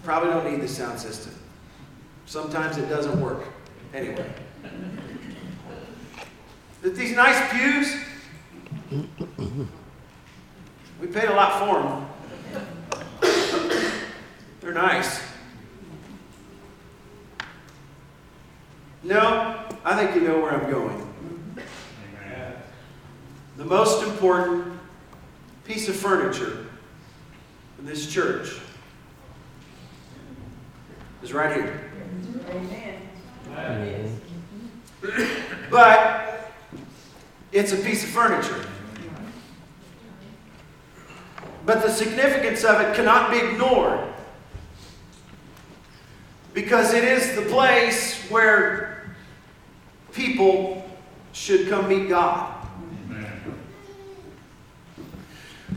probably 0.04 0.32
don't 0.32 0.52
need 0.52 0.60
the 0.60 0.68
sound 0.68 1.00
system. 1.00 1.36
Sometimes 2.26 2.78
it 2.78 2.90
doesn't 2.90 3.22
work. 3.22 3.44
Anyway. 3.94 4.28
That 6.82 6.96
these 6.96 7.16
nice 7.16 7.40
pews, 7.52 7.96
we 11.00 11.06
paid 11.06 11.30
a 11.30 11.36
lot 11.36 11.60
for 11.60 11.84
them. 11.84 12.08
They're 14.60 14.74
nice. 14.74 15.22
No, 19.04 19.64
I 19.86 19.96
think 19.96 20.16
you 20.16 20.28
know 20.28 20.40
where 20.40 20.54
I'm 20.54 20.72
going. 20.72 21.06
the 23.58 23.66
most 23.66 24.04
important 24.08 24.74
piece 25.66 25.88
of 25.88 25.96
furniture 25.96 26.66
in 27.80 27.86
this 27.86 28.12
church 28.12 28.60
is 31.24 31.34
right 31.34 31.56
here. 31.56 31.82
Amen. 33.58 34.22
But 35.72 36.52
it's 37.52 37.72
a 37.72 37.78
piece 37.78 38.04
of 38.04 38.10
furniture. 38.10 38.66
But 41.66 41.82
the 41.82 41.90
significance 41.90 42.64
of 42.64 42.82
it 42.82 42.96
cannot 42.96 43.32
be 43.32 43.38
ignored 43.38 44.02
because 46.54 46.94
it 46.94 47.04
is 47.04 47.36
the 47.36 47.44
place 47.44 48.20
where 48.30 49.16
people 50.12 50.90
should 51.32 51.70
come 51.70 51.88
meet 51.88 52.10
God. 52.10 52.59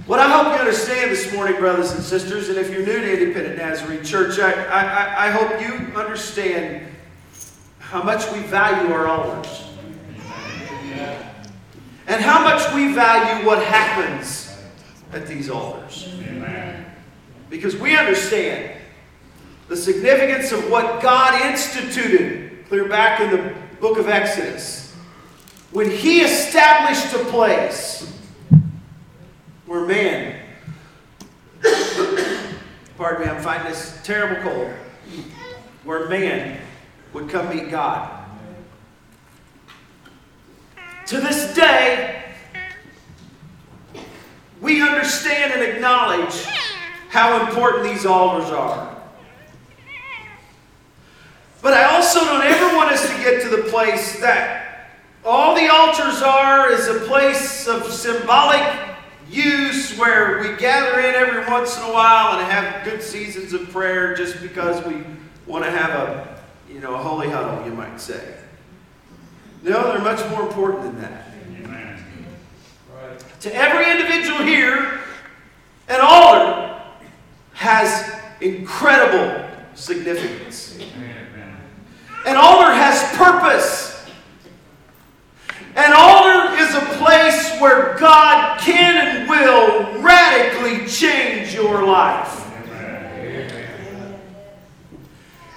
What 0.06 0.18
I 0.18 0.28
hope 0.28 0.52
you 0.52 0.58
understand 0.58 1.12
this 1.12 1.32
morning, 1.32 1.60
brothers 1.60 1.92
and 1.92 2.02
sisters, 2.02 2.48
and 2.48 2.58
if 2.58 2.72
you're 2.72 2.84
new 2.84 3.00
to 3.00 3.20
Independent 3.20 3.56
Nazarene 3.56 4.02
Church, 4.02 4.40
I, 4.40 4.50
I, 4.50 5.28
I 5.28 5.30
hope 5.30 5.60
you 5.60 5.96
understand 5.96 6.88
how 7.78 8.02
much 8.02 8.28
we 8.32 8.40
value 8.40 8.92
our 8.92 9.06
altars. 9.06 9.62
And 12.08 12.20
how 12.20 12.42
much 12.42 12.74
we 12.74 12.92
value 12.92 13.46
what 13.46 13.62
happens 13.62 14.52
at 15.12 15.28
these 15.28 15.48
altars. 15.48 16.12
Because 17.48 17.76
we 17.76 17.96
understand 17.96 18.76
the 19.68 19.76
significance 19.76 20.50
of 20.50 20.68
what 20.68 21.00
God 21.00 21.40
instituted 21.42 22.66
clear 22.66 22.88
back 22.88 23.20
in 23.20 23.30
the 23.30 23.54
book 23.80 23.98
of 23.98 24.08
Exodus. 24.08 24.96
When 25.70 25.88
He 25.88 26.22
established 26.22 27.14
a 27.14 27.24
place 27.26 28.12
where 29.72 29.86
man, 29.86 30.38
pardon 32.98 33.22
me, 33.22 33.32
I'm 33.32 33.42
fighting 33.42 33.70
this 33.70 33.98
terrible 34.04 34.42
cold, 34.42 34.70
where 35.84 36.10
man 36.10 36.60
would 37.14 37.30
come 37.30 37.48
meet 37.48 37.70
God. 37.70 38.26
To 41.06 41.22
this 41.22 41.54
day, 41.54 42.22
we 44.60 44.82
understand 44.82 45.54
and 45.54 45.62
acknowledge 45.62 46.44
how 47.08 47.42
important 47.46 47.84
these 47.84 48.04
altars 48.04 48.50
are. 48.50 48.94
But 51.62 51.72
I 51.72 51.84
also 51.96 52.20
don't 52.20 52.44
ever 52.44 52.76
want 52.76 52.92
us 52.92 53.08
to 53.08 53.16
get 53.22 53.40
to 53.44 53.48
the 53.48 53.70
place 53.70 54.20
that 54.20 54.90
all 55.24 55.54
the 55.54 55.72
altars 55.72 56.20
are 56.20 56.70
is 56.70 56.88
a 56.88 57.06
place 57.06 57.66
of 57.66 57.90
symbolic 57.90 58.91
use 59.32 59.96
where 59.98 60.40
we 60.40 60.56
gather 60.56 61.00
in 61.00 61.14
every 61.14 61.44
once 61.50 61.76
in 61.76 61.84
a 61.84 61.92
while 61.92 62.38
and 62.38 62.50
have 62.50 62.84
good 62.84 63.02
seasons 63.02 63.52
of 63.52 63.70
prayer 63.70 64.14
just 64.14 64.40
because 64.40 64.84
we 64.84 65.02
want 65.46 65.64
to 65.64 65.70
have 65.70 65.90
a, 65.90 66.40
you 66.70 66.80
know, 66.80 66.94
a 66.94 66.98
holy 66.98 67.28
huddle, 67.28 67.64
you 67.66 67.72
might 67.72 68.00
say. 68.00 68.36
No, 69.62 69.92
they're 69.92 70.02
much 70.02 70.28
more 70.30 70.42
important 70.42 70.82
than 70.82 71.00
that. 71.00 71.28
To 73.40 73.52
every 73.52 73.90
individual 73.90 74.38
here, 74.44 75.00
an 75.88 76.00
altar 76.00 76.80
has 77.54 78.14
incredible 78.40 79.48
significance. 79.74 80.78
An 82.24 82.36
altar 82.36 82.72
has 82.72 83.02
purpose. 83.16 83.91
An 85.74 85.92
altar 85.96 86.54
is 86.60 86.74
a 86.74 86.80
place 86.98 87.58
where 87.58 87.96
God 87.98 88.60
can 88.60 89.06
and 89.06 89.28
will 89.28 90.02
radically 90.02 90.86
change 90.86 91.54
your 91.54 91.86
life. 91.86 92.40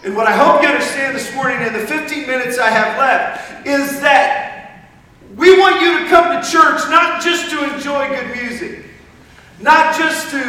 And 0.06 0.16
what 0.16 0.28
I 0.28 0.32
hope 0.32 0.62
you 0.62 0.70
understand 0.70 1.16
this 1.16 1.34
morning 1.36 1.62
in 1.68 1.74
the 1.74 1.80
15 1.80 2.28
minutes 2.28 2.60
I 2.60 2.70
have 2.70 2.98
left 2.98 3.68
is 3.68 4.00
that 4.02 4.88
we 5.36 5.60
want 5.60 5.82
you 5.82 6.00
to 6.00 6.06
come 6.10 6.42
to 6.42 6.50
church 6.50 6.82
not 6.90 7.22
just 7.22 7.50
to 7.50 7.74
enjoy 7.74 8.08
good 8.08 8.38
music, 8.38 8.86
not 9.60 9.98
just 9.98 10.30
to 10.32 10.42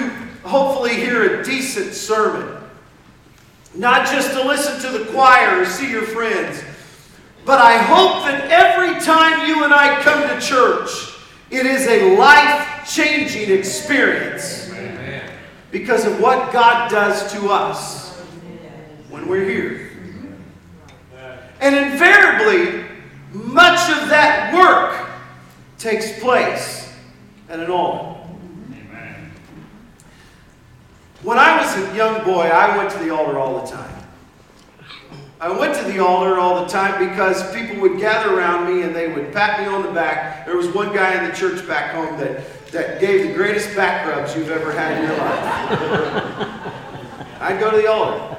hopefully 0.44 0.94
hear 0.94 1.40
a 1.40 1.44
decent 1.44 1.94
sermon, 1.94 2.62
not 3.74 4.06
just 4.06 4.30
to 4.32 4.46
listen 4.46 4.80
to 4.82 4.98
the 4.98 5.10
choir 5.10 5.62
or 5.62 5.64
see 5.64 5.90
your 5.90 6.02
friends, 6.02 6.62
but 7.46 7.60
I 7.60 7.78
hope 7.78 8.24
that 8.24 8.50
every 8.50 9.00
time 9.00 9.48
you 9.48 9.62
and 9.62 9.72
I 9.72 10.02
come 10.02 10.28
to 10.28 10.44
church, 10.44 11.14
it 11.48 11.64
is 11.64 11.86
a 11.86 12.16
life 12.16 12.92
changing 12.92 13.56
experience 13.56 14.74
because 15.70 16.04
of 16.04 16.20
what 16.20 16.52
God 16.52 16.90
does 16.90 17.32
to 17.34 17.48
us 17.48 18.16
when 19.08 19.28
we're 19.28 19.48
here. 19.48 19.90
And 21.60 21.76
invariably, 21.76 22.84
much 23.32 23.78
of 23.90 24.08
that 24.08 24.52
work 24.52 25.08
takes 25.78 26.18
place 26.18 26.92
at 27.48 27.60
an 27.60 27.70
altar. 27.70 28.20
When 31.22 31.38
I 31.38 31.60
was 31.60 31.76
a 31.76 31.96
young 31.96 32.24
boy, 32.24 32.42
I 32.42 32.76
went 32.76 32.90
to 32.90 32.98
the 32.98 33.10
altar 33.10 33.38
all 33.38 33.60
the 33.60 33.70
time. 33.70 33.85
I 35.38 35.50
went 35.50 35.74
to 35.74 35.84
the 35.92 35.98
altar 35.98 36.38
all 36.38 36.64
the 36.64 36.68
time 36.70 37.10
because 37.10 37.54
people 37.54 37.78
would 37.82 37.98
gather 37.98 38.34
around 38.34 38.72
me 38.72 38.82
and 38.82 38.96
they 38.96 39.12
would 39.12 39.34
pat 39.34 39.60
me 39.60 39.66
on 39.66 39.82
the 39.82 39.92
back. 39.92 40.46
There 40.46 40.56
was 40.56 40.68
one 40.68 40.94
guy 40.94 41.22
in 41.22 41.28
the 41.28 41.36
church 41.36 41.66
back 41.68 41.94
home 41.94 42.18
that, 42.18 42.70
that 42.72 43.00
gave 43.00 43.28
the 43.28 43.34
greatest 43.34 43.76
back 43.76 44.06
rubs 44.06 44.34
you've 44.34 44.50
ever 44.50 44.72
had 44.72 44.96
in 44.96 45.04
your 45.04 45.18
life. 45.18 46.56
I'd 47.40 47.60
go 47.60 47.70
to 47.70 47.76
the 47.76 47.86
altar. 47.86 48.38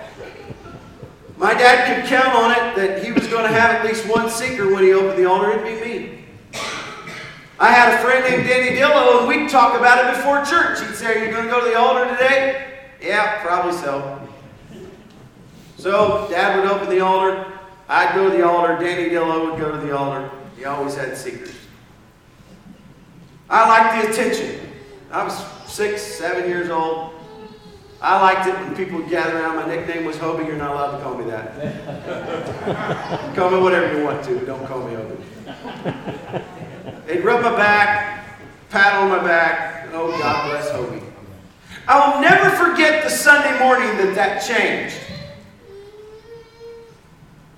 My 1.37 1.53
dad 1.53 2.01
could 2.01 2.09
count 2.09 2.35
on 2.35 2.51
it 2.51 2.75
that 2.77 3.03
he 3.03 3.11
was 3.11 3.27
going 3.27 3.43
to 3.43 3.51
have 3.55 3.75
at 3.75 3.85
least 3.85 4.07
one 4.07 4.27
seeker 4.27 4.73
when 4.73 4.83
he 4.83 4.93
opened 4.93 5.19
the 5.19 5.29
altar. 5.29 5.51
It'd 5.51 5.63
be 5.63 5.87
me. 5.87 6.25
I 7.59 7.71
had 7.71 7.93
a 7.93 7.97
friend 8.03 8.23
named 8.23 8.47
Danny 8.47 8.75
Dillo, 8.75 9.19
and 9.19 9.27
we'd 9.27 9.49
talk 9.49 9.77
about 9.77 10.03
it 10.03 10.15
before 10.15 10.43
church. 10.45 10.79
He'd 10.79 10.95
say, 10.95 11.21
Are 11.21 11.25
you 11.25 11.31
going 11.31 11.45
to 11.45 11.51
go 11.51 11.63
to 11.63 11.69
the 11.69 11.77
altar 11.77 12.09
today? 12.09 12.73
Yeah, 12.99 13.39
probably 13.43 13.73
so. 13.73 14.26
So, 15.77 16.27
Dad 16.29 16.59
would 16.59 16.69
open 16.69 16.89
the 16.89 17.01
altar. 17.01 17.45
I'd 17.87 18.15
go 18.15 18.29
to 18.29 18.35
the 18.35 18.45
altar. 18.45 18.77
Danny 18.83 19.09
Dillo 19.09 19.51
would 19.51 19.59
go 19.59 19.71
to 19.71 19.77
the 19.77 19.95
altar. 19.95 20.29
He 20.57 20.65
always 20.65 20.95
had 20.95 21.15
secrets. 21.15 21.53
I 23.49 23.67
liked 23.67 24.03
the 24.03 24.11
attention. 24.11 24.59
I 25.11 25.23
was 25.23 25.37
six, 25.67 26.01
seven 26.01 26.49
years 26.49 26.69
old. 26.69 27.13
I 28.01 28.21
liked 28.21 28.47
it 28.47 28.55
when 28.55 28.75
people 28.75 28.99
would 28.99 29.09
gather 29.09 29.39
around. 29.39 29.55
My 29.55 29.67
nickname 29.67 30.05
was 30.05 30.17
Hobie. 30.17 30.45
You're 30.45 30.57
not 30.57 30.71
allowed 30.71 30.97
to 30.97 31.03
call 31.03 31.15
me 31.15 31.25
that. 31.31 33.33
call 33.35 33.51
me 33.51 33.59
whatever 33.59 33.97
you 33.97 34.03
want 34.03 34.23
to, 34.25 34.35
but 34.35 34.45
don't 34.45 34.65
call 34.67 34.87
me 34.87 34.95
Hobie. 34.95 36.43
They'd 37.07 37.23
rub 37.23 37.41
my 37.41 37.55
back, 37.55 38.25
pat 38.69 38.95
on 38.95 39.09
my 39.09 39.23
back. 39.23 39.87
Oh, 39.93 40.11
God 40.19 40.49
bless 40.49 40.69
Hobie. 40.71 41.03
I 41.87 42.13
will 42.13 42.21
never 42.21 42.49
forget 42.49 43.03
the 43.03 43.09
Sunday 43.09 43.57
morning 43.59 43.87
that 43.97 44.13
that 44.15 44.45
changed. 44.45 44.97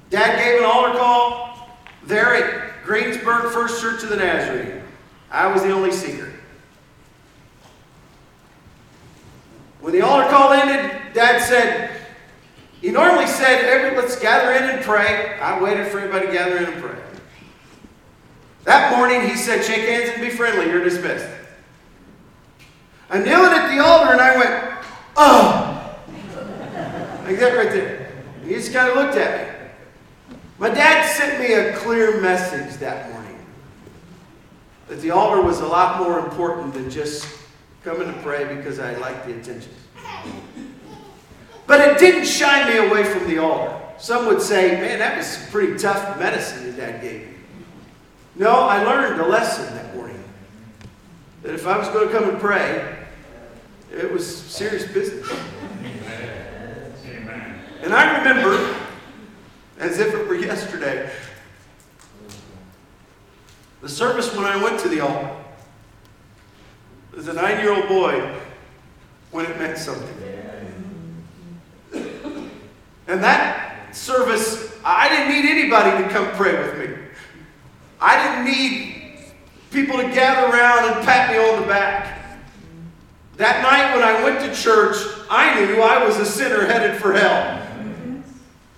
Dad 0.10 0.44
gave 0.44 0.60
an 0.60 0.66
altar 0.66 0.98
call 0.98 1.70
there 2.04 2.36
at 2.36 2.84
Greensburg 2.84 3.52
First 3.52 3.82
Church 3.82 4.04
of 4.04 4.10
the 4.10 4.18
Nazarene. 4.18 4.82
I 5.30 5.48
was 5.48 5.62
the 5.62 5.72
only 5.72 5.92
seeker. 5.92 6.32
When 9.82 9.94
the 9.94 10.02
altar 10.02 10.30
call 10.30 10.52
ended, 10.52 11.14
Dad 11.14 11.42
said, 11.42 11.92
he 12.82 12.92
normally 12.92 13.28
said, 13.28 13.66
Every, 13.66 13.96
let's 13.98 14.20
gather 14.20 14.52
in 14.52 14.70
and 14.76 14.84
pray. 14.84 15.38
I 15.40 15.62
waited 15.62 15.88
for 15.88 16.00
everybody 16.00 16.28
to 16.28 16.34
gather 16.34 16.58
in 16.58 16.66
and 16.66 16.82
pray. 16.82 16.98
That 18.64 18.98
morning, 18.98 19.28
he 19.28 19.36
said, 19.36 19.64
shake 19.64 19.88
hands 19.88 20.12
and 20.14 20.22
be 20.22 20.30
friendly. 20.30 20.68
You're 20.68 20.84
dismissed. 20.84 21.28
I'm 23.10 23.26
at 23.26 23.76
the 23.76 23.84
altar 23.84 24.12
and 24.12 24.22
I 24.22 24.38
went, 24.38 24.86
oh. 25.18 26.00
Like 27.26 27.40
that 27.40 27.56
right 27.56 27.72
there. 27.72 28.12
He 28.44 28.54
just 28.54 28.72
kind 28.72 28.90
of 28.90 28.96
looked 28.96 29.16
at 29.16 29.48
me. 29.48 29.49
My 30.60 30.68
dad 30.70 31.06
sent 31.06 31.40
me 31.40 31.54
a 31.54 31.74
clear 31.78 32.20
message 32.20 32.78
that 32.80 33.10
morning 33.14 33.40
that 34.90 35.00
the 35.00 35.12
altar 35.12 35.42
was 35.42 35.62
a 35.62 35.66
lot 35.66 36.00
more 36.00 36.20
important 36.20 36.74
than 36.74 36.90
just 36.90 37.26
coming 37.82 38.14
to 38.14 38.22
pray 38.22 38.56
because 38.58 38.78
I 38.78 38.98
liked 38.98 39.26
the 39.26 39.40
attention. 39.40 39.72
But 41.66 41.80
it 41.80 41.98
didn't 41.98 42.26
shy 42.26 42.70
me 42.70 42.90
away 42.90 43.06
from 43.06 43.26
the 43.30 43.38
altar. 43.38 43.74
Some 44.00 44.26
would 44.26 44.42
say, 44.42 44.72
man, 44.72 45.00
that 45.00 45.16
was 45.18 45.28
some 45.28 45.50
pretty 45.50 45.78
tough 45.78 46.20
medicine 46.20 46.66
your 46.66 46.76
dad 46.76 47.02
gave 47.02 47.28
me. 47.28 47.34
No, 48.36 48.52
I 48.52 48.84
learned 48.84 49.22
a 49.22 49.28
lesson 49.28 49.74
that 49.76 49.96
morning. 49.96 50.22
That 51.44 51.54
if 51.54 51.68
I 51.68 51.78
was 51.78 51.88
going 51.88 52.08
to 52.08 52.14
come 52.14 52.30
and 52.30 52.38
pray, 52.38 52.98
it 53.94 54.12
was 54.12 54.26
serious 54.28 54.86
business. 54.92 55.30
And 57.82 57.94
I 57.94 58.18
remember, 58.18 58.76
as 59.80 59.98
if 59.98 60.14
it 60.14 60.28
were 60.28 60.36
yesterday, 60.36 61.10
the 63.82 63.90
service 63.90 64.36
when 64.36 64.46
I 64.46 64.62
went 64.62 64.80
to 64.82 64.90
the 64.90 65.00
altar. 65.00 65.36
as 67.18 67.28
a 67.28 67.34
nine 67.34 67.60
year 67.60 67.74
old 67.74 67.88
boy 67.88 68.36
when 69.32 69.46
it 69.46 69.58
meant 69.58 69.78
something. 69.78 70.16
And 73.08 73.24
that 73.24 73.96
service, 73.96 74.78
I 74.84 75.10
didn't 75.10 75.30
need 75.34 75.50
anybody 75.50 76.04
to 76.04 76.10
come 76.10 76.28
pray 76.36 76.58
with 76.58 76.78
me. 76.78 76.96
I 78.02 78.22
didn't 78.22 78.46
need 78.46 79.32
people 79.72 79.98
to 79.98 80.04
gather 80.04 80.56
around 80.56 80.94
and 80.94 81.06
pat 81.06 81.32
me 81.32 81.38
on 81.38 81.62
the 81.62 81.68
back. 81.68 82.38
That 83.38 83.64
night 83.64 83.96
when 83.96 84.04
I 84.04 84.24
went 84.24 84.42
to 84.42 84.62
church, 84.62 84.98
I 85.30 85.66
knew 85.66 85.82
I 85.82 86.06
was 86.06 86.18
a 86.18 86.26
sinner 86.26 86.66
headed 86.66 87.00
for 87.02 87.14
hell. 87.14 87.69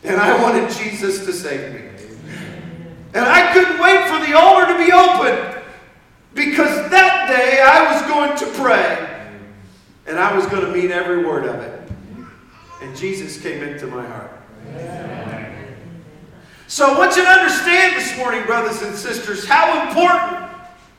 And 0.03 0.19
I 0.19 0.41
wanted 0.41 0.69
Jesus 0.72 1.26
to 1.26 1.34
save 1.34 1.73
me. 1.73 1.88
And 3.14 3.26
I 3.26 3.53
couldn't 3.53 3.80
wait 3.80 4.07
for 4.07 4.26
the 4.26 4.38
altar 4.38 4.73
to 4.73 4.78
be 4.78 4.91
open 4.91 5.61
because 6.34 6.90
that 6.90 7.28
day 7.28 7.61
I 7.61 7.91
was 7.91 8.02
going 8.10 8.38
to 8.40 8.60
pray 8.60 9.30
and 10.07 10.18
I 10.18 10.36
was 10.36 10.45
going 10.48 10.65
to 10.65 10.72
mean 10.72 10.91
every 10.91 11.26
word 11.26 11.45
of 11.45 11.56
it. 11.56 11.91
And 12.82 12.95
Jesus 12.95 13.41
came 13.41 13.61
into 13.61 13.88
my 13.88 14.06
heart. 14.06 14.32
So 16.68 16.94
I 16.94 16.98
want 16.98 17.18
you 17.18 17.23
to 17.23 17.30
understand 17.30 17.98
this 17.98 18.18
morning, 18.18 18.45
brothers 18.45 18.82
and 18.82 18.95
sisters, 18.95 19.45
how 19.45 19.88
important 19.88 20.49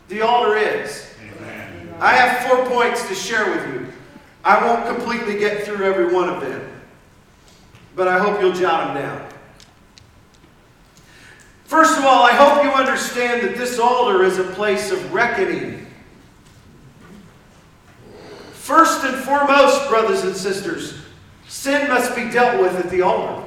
the 0.09 0.21
altar 0.21 0.55
is. 0.57 1.09
I 1.99 2.13
have 2.13 2.47
four 2.47 2.67
points 2.67 3.09
to 3.09 3.15
share 3.15 3.51
with 3.51 3.75
you. 3.75 3.93
I 4.45 4.63
won't 4.67 4.87
completely 4.87 5.39
get 5.39 5.65
through 5.65 5.85
every 5.85 6.13
one 6.13 6.29
of 6.29 6.43
them, 6.43 6.82
but 7.95 8.09
I 8.09 8.19
hope 8.19 8.41
you'll 8.41 8.53
jot 8.53 8.95
them 8.95 9.03
down. 9.03 9.29
First 11.65 11.99
of 11.99 12.05
all, 12.05 12.25
I 12.25 12.33
hope 12.33 12.65
you 12.65 12.71
understand 12.71 13.47
that 13.47 13.57
this 13.57 13.79
altar 13.79 14.25
is 14.25 14.39
a 14.39 14.45
place 14.45 14.91
of 14.91 15.13
reckoning. 15.13 15.87
First 18.53 19.05
and 19.05 19.17
foremost, 19.25 19.89
brothers 19.89 20.23
and 20.25 20.37
sisters, 20.37 21.01
sin 21.49 21.89
must 21.89 22.15
be 22.15 22.29
dealt 22.31 22.61
with 22.61 22.75
at 22.75 22.91
the 22.91 23.03
altar. 23.03 23.43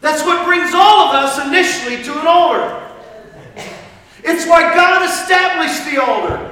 That's 0.00 0.24
what 0.24 0.44
brings 0.44 0.74
all 0.74 1.08
of 1.08 1.14
us 1.14 1.46
initially 1.46 2.02
to 2.02 2.20
an 2.20 2.26
altar. 2.26 2.90
It's 4.24 4.46
why 4.46 4.74
God 4.74 5.08
established 5.08 5.84
the 5.90 6.02
altar. 6.02 6.51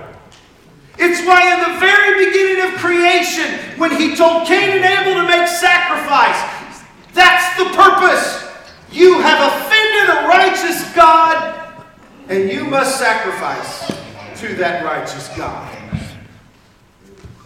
It's 1.02 1.24
why, 1.26 1.54
in 1.54 1.72
the 1.72 1.80
very 1.80 2.26
beginning 2.26 2.70
of 2.70 2.78
creation, 2.78 3.78
when 3.78 3.90
He 3.90 4.14
told 4.14 4.46
Cain 4.46 4.68
and 4.68 4.84
Abel 4.84 5.14
to 5.14 5.26
make 5.26 5.48
sacrifice, 5.48 6.84
that's 7.14 7.56
the 7.56 7.64
purpose. 7.74 8.46
You 8.92 9.18
have 9.20 9.52
offended 9.52 10.16
a 10.16 10.28
righteous 10.28 10.94
God, 10.94 11.86
and 12.28 12.50
you 12.50 12.64
must 12.64 12.98
sacrifice 12.98 13.88
to 14.40 14.54
that 14.56 14.84
righteous 14.84 15.28
God. 15.36 15.74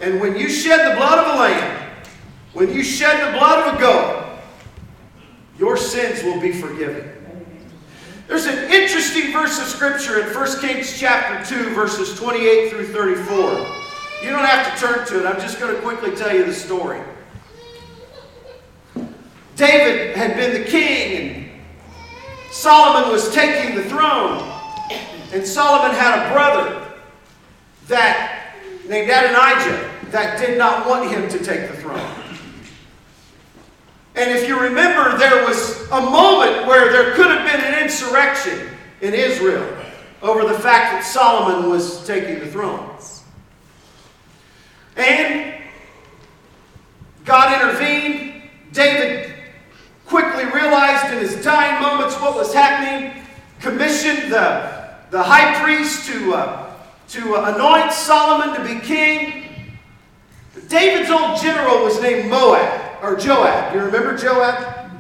And 0.01 0.21
when 0.21 0.37
you 0.37 0.49
shed 0.49 0.91
the 0.91 0.97
blood 0.97 1.19
of 1.21 1.35
a 1.35 1.39
lamb, 1.39 1.91
when 2.55 2.75
you 2.75 2.83
shed 2.83 3.33
the 3.33 3.39
blood 3.39 3.69
of 3.69 3.75
a 3.77 3.81
goat, 3.81 4.39
your 5.59 5.77
sins 5.77 6.25
will 6.25 6.41
be 6.41 6.53
forgiven. 6.53 7.24
There's 8.27 8.47
an 8.47 8.71
interesting 8.71 9.33
verse 9.33 9.59
of 9.59 9.67
scripture 9.67 10.21
in 10.21 10.35
1 10.35 10.61
Kings 10.61 10.99
chapter 10.99 11.45
2, 11.55 11.75
verses 11.75 12.19
28 12.19 12.71
through 12.71 12.87
34. 12.87 13.35
You 14.23 14.31
don't 14.31 14.45
have 14.45 14.75
to 14.75 14.81
turn 14.81 15.07
to 15.09 15.21
it, 15.21 15.27
I'm 15.27 15.41
just 15.41 15.61
going 15.61 15.75
to 15.75 15.81
quickly 15.83 16.17
tell 16.17 16.35
you 16.35 16.47
the 16.47 16.55
story. 16.55 17.03
David 19.57 20.17
had 20.17 20.37
been 20.37 20.63
the 20.63 20.69
king, 20.69 21.21
and 21.21 21.51
Solomon 22.51 23.13
was 23.13 23.33
taking 23.35 23.77
the 23.77 23.85
throne. 23.85 24.51
And 25.33 25.47
Solomon 25.47 25.95
had 25.95 26.27
a 26.27 26.33
brother 26.33 26.93
that 27.89 28.55
named 28.89 29.11
Adonijah 29.11 29.91
that 30.11 30.39
did 30.39 30.57
not 30.57 30.87
want 30.87 31.11
him 31.11 31.29
to 31.29 31.45
take 31.45 31.69
the 31.71 31.77
throne. 31.77 32.24
And 34.15 34.31
if 34.31 34.47
you 34.49 34.61
remember, 34.61 35.19
there 35.19 35.45
was 35.45 35.89
a 35.91 36.01
moment 36.01 36.66
where 36.66 36.93
there 36.93 37.15
could 37.15 37.27
have 37.27 37.51
been 37.51 37.61
an 37.65 37.82
insurrection 37.82 38.69
in 39.01 39.12
Israel 39.12 39.69
over 40.23 40.47
the 40.47 40.59
fact 40.59 40.93
that 40.93 41.05
Solomon 41.05 41.69
was 41.69 42.07
taking 42.07 42.39
the 42.39 42.47
throne. 42.47 42.95
And 44.97 45.55
God 47.24 47.61
intervened. 47.61 48.43
David 48.73 49.32
quickly 50.07 50.45
realized 50.45 51.12
in 51.12 51.19
his 51.20 51.43
dying 51.45 51.82
moments 51.82 52.15
what 52.20 52.35
was 52.35 52.53
happening, 52.53 53.24
commissioned 53.61 54.32
the, 54.32 54.95
the 55.11 55.23
high 55.23 55.62
priest 55.62 56.07
to, 56.09 56.35
uh, 56.35 56.74
to 57.09 57.35
anoint 57.35 57.93
Solomon 57.93 58.55
to 58.55 58.74
be 58.74 58.81
king. 58.81 59.78
David's 60.69 61.11
old 61.11 61.41
general 61.41 61.85
was 61.85 62.01
named 62.01 62.28
Moab 62.28 62.84
or 63.05 63.17
Joab. 63.17 63.73
Do 63.73 63.79
you 63.79 63.85
remember 63.85 64.17
Joab? 64.17 64.91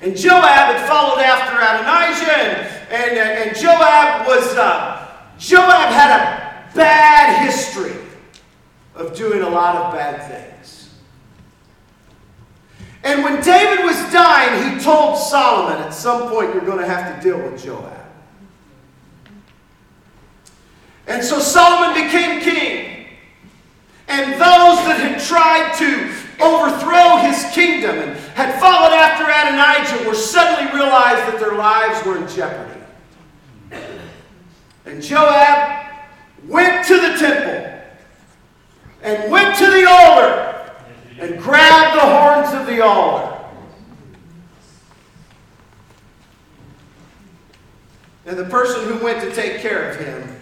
And 0.00 0.16
Joab 0.16 0.44
had 0.44 0.86
followed 0.86 1.20
after 1.20 1.56
Adonijah, 1.56 2.92
and, 2.92 3.18
and, 3.18 3.48
and 3.48 3.56
Joab 3.56 4.26
was, 4.26 4.54
uh, 4.54 5.08
Joab 5.38 5.90
had 5.90 6.10
a 6.10 6.74
bad 6.74 7.44
history 7.46 7.96
of 8.94 9.16
doing 9.16 9.42
a 9.42 9.48
lot 9.48 9.74
of 9.74 9.94
bad 9.94 10.28
things. 10.30 10.94
And 13.04 13.24
when 13.24 13.42
David 13.42 13.84
was 13.84 13.96
dying, 14.12 14.74
he 14.74 14.84
told 14.84 15.16
Solomon, 15.16 15.78
at 15.82 15.94
some 15.94 16.28
point 16.28 16.52
you're 16.52 16.64
going 16.64 16.78
to 16.78 16.86
have 16.86 17.16
to 17.16 17.22
deal 17.22 17.38
with 17.38 17.62
Joab. 17.64 17.94
And 21.06 21.24
so 21.24 21.38
Solomon 21.38 21.94
became 22.04 22.40
king. 22.40 22.97
And 24.08 24.32
those 24.32 24.78
that 24.88 24.98
had 25.00 25.20
tried 25.20 25.74
to 25.78 26.10
overthrow 26.42 27.18
his 27.18 27.44
kingdom 27.54 27.98
and 27.98 28.18
had 28.34 28.58
followed 28.58 28.94
after 28.94 29.24
Adonijah 29.24 30.08
were 30.08 30.14
suddenly 30.14 30.72
realized 30.72 31.32
that 31.32 31.38
their 31.38 31.56
lives 31.56 32.04
were 32.06 32.16
in 32.16 32.26
jeopardy. 32.28 32.80
And 34.86 35.02
Joab 35.02 35.86
went 36.46 36.86
to 36.86 36.94
the 36.94 37.18
temple 37.18 37.82
and 39.02 39.30
went 39.30 39.56
to 39.58 39.66
the 39.66 39.86
altar 39.86 40.72
and 41.20 41.38
grabbed 41.38 41.96
the 41.96 42.00
horns 42.00 42.54
of 42.54 42.66
the 42.66 42.82
altar. 42.82 43.44
And 48.24 48.38
the 48.38 48.44
person 48.44 48.84
who 48.84 49.04
went 49.04 49.20
to 49.20 49.34
take 49.34 49.60
care 49.60 49.90
of 49.90 49.96
him 49.98 50.36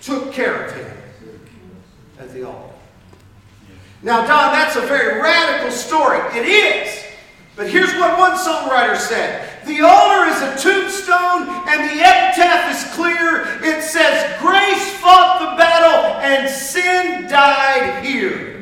took 0.00 0.32
care 0.32 0.66
of 0.66 0.72
him 0.74 0.96
at 2.18 2.32
the 2.32 2.44
altar. 2.44 2.77
Now, 4.02 4.26
Don, 4.26 4.52
that's 4.52 4.76
a 4.76 4.80
very 4.82 5.20
radical 5.20 5.70
story. 5.70 6.20
It 6.38 6.46
is. 6.46 7.04
But 7.56 7.68
here's 7.68 7.92
what 7.94 8.16
one 8.16 8.38
songwriter 8.38 8.96
said 8.96 9.66
The 9.66 9.80
altar 9.80 10.30
is 10.30 10.40
a 10.40 10.56
tombstone, 10.62 11.48
and 11.66 11.90
the 11.90 12.04
epitaph 12.04 12.70
is 12.70 12.94
clear. 12.94 13.58
It 13.64 13.82
says, 13.82 14.38
Grace 14.40 14.94
fought 14.98 15.40
the 15.40 15.56
battle, 15.56 16.20
and 16.22 16.48
sin 16.48 17.28
died 17.28 18.04
here. 18.04 18.54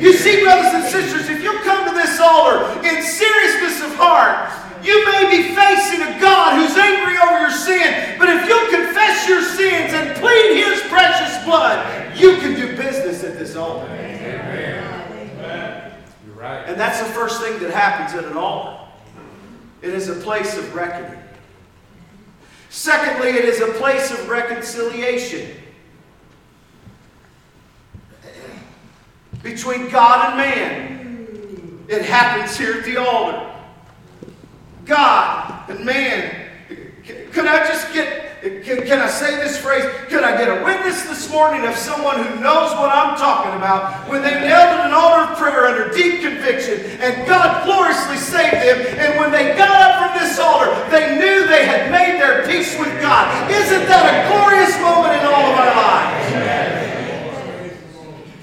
You 0.00 0.12
see, 0.14 0.42
brothers 0.42 0.72
and 0.74 0.84
sisters, 0.84 1.28
if 1.28 1.42
you 1.42 1.52
come 1.60 1.88
to 1.88 1.94
this 1.94 2.18
altar 2.18 2.64
in 2.88 3.02
seriousness 3.02 3.82
of 3.84 3.94
heart, 3.94 4.50
you 4.82 5.04
may 5.06 5.30
be 5.30 5.54
facing 5.54 6.02
a 6.02 6.20
God 6.20 6.58
who's 6.58 6.76
angry 6.76 7.16
over 7.18 7.40
your 7.40 7.50
sin, 7.50 8.16
but 8.18 8.28
if 8.28 8.48
you'll 8.48 8.70
confess 8.70 9.28
your 9.28 9.42
sins 9.42 9.92
and 9.92 10.16
plead 10.16 10.64
His 10.64 10.80
precious 10.82 11.42
blood, 11.44 12.16
you 12.16 12.36
can 12.36 12.54
do 12.54 12.76
business 12.76 13.24
at 13.24 13.38
this 13.38 13.56
altar. 13.56 13.86
Amen. 13.92 15.92
You're 16.26 16.34
Right. 16.34 16.64
And 16.66 16.80
that's 16.80 17.00
the 17.00 17.06
first 17.06 17.42
thing 17.42 17.58
that 17.60 17.70
happens 17.70 18.18
at 18.18 18.30
an 18.30 18.36
altar. 18.36 18.78
It 19.82 19.92
is 19.92 20.08
a 20.08 20.14
place 20.14 20.56
of 20.56 20.74
reckoning. 20.74 21.18
Secondly, 22.70 23.30
it 23.30 23.44
is 23.44 23.60
a 23.60 23.72
place 23.72 24.10
of 24.10 24.28
reconciliation 24.28 25.56
between 29.42 29.90
God 29.90 30.28
and 30.28 30.36
man. 30.36 31.84
It 31.88 32.02
happens 32.02 32.56
here 32.56 32.74
at 32.74 32.84
the 32.84 32.98
altar. 32.98 33.49
God 34.84 35.70
and 35.70 35.84
man. 35.84 36.48
Could 37.32 37.46
I 37.46 37.66
just 37.66 37.92
get 37.92 38.30
can, 38.40 38.86
can, 38.88 38.98
I 39.00 39.08
say 39.08 39.36
this 39.36 39.58
phrase? 39.58 39.84
Could 40.08 40.24
I 40.24 40.32
get 40.32 40.48
a 40.48 40.64
witness 40.64 41.02
this 41.04 41.28
morning 41.28 41.68
of 41.68 41.76
someone 41.76 42.16
who 42.24 42.40
knows 42.40 42.72
what 42.72 42.88
I'm 42.88 43.12
talking 43.18 43.52
about 43.52 44.08
when 44.08 44.22
they 44.22 44.32
knelt 44.32 44.80
at 44.80 44.86
an 44.88 44.96
altar 44.96 45.32
of 45.32 45.36
prayer 45.36 45.68
under 45.68 45.92
deep 45.92 46.22
conviction 46.24 46.80
and 47.04 47.28
God 47.28 47.68
gloriously 47.68 48.16
saved 48.16 48.64
them 48.64 48.80
and 48.96 49.20
when 49.20 49.30
they 49.30 49.52
got 49.60 49.76
up 49.76 49.92
from 50.00 50.16
this 50.16 50.40
altar 50.40 50.72
they 50.88 51.20
knew 51.20 51.44
they 51.52 51.68
had 51.68 51.92
made 51.92 52.16
their 52.16 52.48
peace 52.48 52.78
with 52.80 52.88
God. 53.04 53.28
Isn't 53.52 53.84
that 53.92 54.08
a 54.08 54.24
glorious 54.32 54.72
moment 54.80 55.20
in 55.20 55.24
all 55.28 55.44
of 55.44 55.56
our 55.60 55.74
lives? 55.76 56.24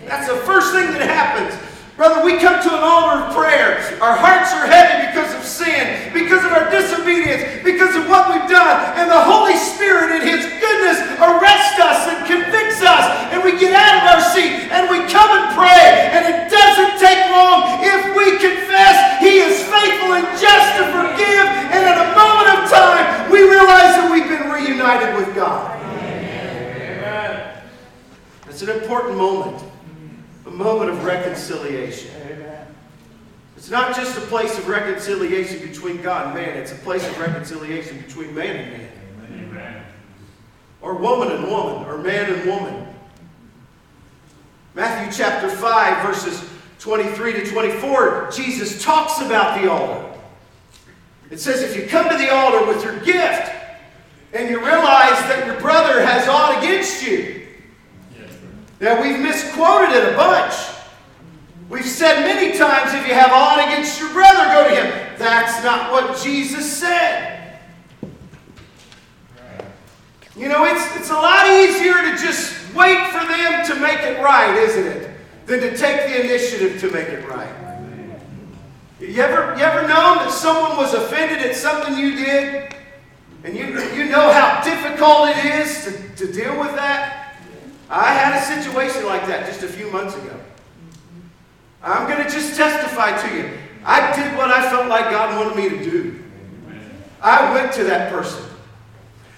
That's 0.06 0.28
the 0.30 0.38
first 0.46 0.74
thing 0.74 0.94
that 0.94 1.02
happens 1.02 1.67
Brother, 1.98 2.22
we 2.22 2.38
come 2.38 2.62
to 2.62 2.70
an 2.70 2.86
altar 2.86 3.26
of 3.26 3.34
prayer. 3.34 3.82
Our 3.98 4.14
hearts 4.14 4.54
are 4.54 4.70
heavy 4.70 5.10
because 5.10 5.34
of 5.34 5.42
sin, 5.42 6.14
because 6.14 6.46
of 6.46 6.54
our 6.54 6.70
disobedience, 6.70 7.66
because 7.66 7.98
of 7.98 8.06
what 8.06 8.30
we've 8.30 8.46
done. 8.46 8.78
And 9.02 9.10
the 9.10 9.18
Holy 9.18 9.58
Spirit, 9.58 10.22
in 10.22 10.30
His 10.30 10.46
goodness 10.46 11.02
arrests 11.18 11.82
us 11.82 12.06
and 12.14 12.22
convicts 12.30 12.86
us, 12.86 13.34
and 13.34 13.42
we 13.42 13.58
get 13.58 13.74
out 13.74 13.98
of 13.98 14.04
our 14.14 14.22
seat 14.30 14.70
and 14.70 14.86
we 14.94 15.10
come 15.10 15.26
and 15.42 15.50
pray, 15.58 16.14
and 16.14 16.22
it 16.22 16.54
doesn't 16.54 17.02
take 17.02 17.18
long. 17.34 17.82
If 17.82 18.14
we 18.14 18.38
confess, 18.38 19.18
He 19.18 19.42
is 19.42 19.58
faithful 19.66 20.22
and 20.22 20.30
just 20.38 20.78
to 20.78 20.86
forgive, 20.94 21.46
and 21.74 21.82
at 21.82 21.98
a 21.98 22.14
moment 22.14 22.62
of 22.62 22.70
time, 22.70 23.34
we 23.34 23.42
realize 23.42 23.98
that 23.98 24.06
we've 24.14 24.30
been 24.30 24.54
reunited 24.54 25.18
with 25.18 25.34
God. 25.34 25.74
It's 28.46 28.62
an 28.62 28.70
important 28.70 29.18
moment, 29.18 29.66
a 30.48 30.52
moment 30.52 30.90
of 30.90 31.04
reconciliation. 31.04 32.12
It's 33.58 33.70
not 33.70 33.96
just 33.96 34.18
a 34.18 34.22
place 34.22 34.58
of 34.58 34.68
reconciliation 34.68 35.68
between 35.68 36.02
God 36.02 36.28
and 36.28 36.36
man, 36.36 36.58
it's 36.58 36.72
a 36.72 36.76
place 36.76 37.06
of 37.08 37.20
reconciliation 37.20 38.00
between 38.00 38.34
man 38.34 38.56
and 38.56 38.72
man. 38.72 38.92
Amen. 39.34 39.84
Or 40.82 40.96
woman 40.96 41.32
and 41.32 41.48
woman, 41.48 41.86
or 41.86 41.98
man 41.98 42.32
and 42.32 42.48
woman. 42.48 42.88
Matthew 44.74 45.12
chapter 45.12 45.50
5, 45.50 46.06
verses 46.06 46.50
23 46.80 47.34
to 47.34 47.46
24, 47.48 48.30
Jesus 48.32 48.82
talks 48.82 49.20
about 49.20 49.60
the 49.60 49.70
altar. 49.70 50.18
It 51.30 51.40
says, 51.40 51.62
if 51.62 51.76
you 51.76 51.88
come 51.88 52.08
to 52.10 52.18
the 52.18 52.32
altar 52.32 52.66
with 52.66 52.84
your 52.84 53.00
gift 53.00 53.52
and 54.34 54.50
you 54.50 54.60
realize 54.60 55.20
that 55.28 55.46
your 55.46 55.60
brother 55.60 56.06
has 56.06 56.28
aught 56.30 56.64
against 56.64 57.06
you, 57.06 57.47
now 58.80 59.02
we've 59.02 59.20
misquoted 59.20 59.96
it 59.96 60.14
a 60.14 60.16
bunch. 60.16 60.54
We've 61.70 61.86
said 61.86 62.22
many 62.22 62.58
times 62.58 62.94
if 62.94 63.08
you 63.08 63.14
have 63.14 63.32
aught 63.32 63.60
against 63.60 64.00
your 64.00 64.12
brother, 64.14 64.46
go 64.46 64.70
to 64.70 64.76
him. 64.76 65.18
That's 65.18 65.64
not 65.64 65.92
what 65.92 66.22
Jesus 66.24 66.72
said. 66.72 67.60
You 70.38 70.48
know, 70.48 70.66
it's, 70.66 70.96
it's 70.96 71.10
a 71.10 71.16
lot 71.16 71.48
easier 71.48 71.96
to 71.96 72.12
just 72.12 72.54
wait 72.76 73.10
for 73.10 73.26
them 73.26 73.66
to 73.66 73.76
make 73.76 74.00
it 74.02 74.22
right, 74.22 74.56
isn't 74.56 74.86
it? 74.86 75.12
Than 75.48 75.60
to 75.62 75.76
take 75.76 76.08
the 76.08 76.24
initiative 76.26 76.80
to 76.82 76.92
make 76.92 77.08
it 77.08 77.28
right. 77.28 77.54
You 79.00 79.22
ever, 79.22 79.58
you 79.58 79.64
ever 79.64 79.88
known 79.88 80.18
that 80.18 80.32
someone 80.32 80.78
was 80.78 80.94
offended 80.94 81.40
at 81.40 81.56
something 81.56 81.98
you 81.98 82.16
did? 82.16 82.76
And 83.44 83.56
you, 83.56 83.66
you 83.94 84.10
know 84.10 84.32
how 84.32 84.62
difficult 84.64 85.30
it 85.30 85.46
is 85.46 85.86
to, 85.86 86.26
to 86.26 86.34
deal 86.34 86.60
with 86.60 86.76
that? 86.76 87.27
I 87.90 88.14
had 88.14 88.42
a 88.42 88.62
situation 88.62 89.06
like 89.06 89.26
that 89.28 89.46
just 89.46 89.64
a 89.64 89.68
few 89.68 89.90
months 89.92 90.16
ago. 90.16 90.40
I'm 91.82 92.10
going 92.10 92.24
to 92.24 92.30
just 92.30 92.58
testify 92.58 93.16
to 93.22 93.36
you. 93.36 93.58
I 93.86 94.14
did 94.16 94.38
what 94.38 94.52
I 94.52 94.70
felt 94.70 94.88
like 94.88 95.10
God 95.10 95.38
wanted 95.38 95.56
me 95.56 95.70
to 95.78 95.92
do. 95.92 96.24
I 97.22 97.54
went 97.54 97.72
to 97.74 97.84
that 97.86 98.12
person 98.12 98.44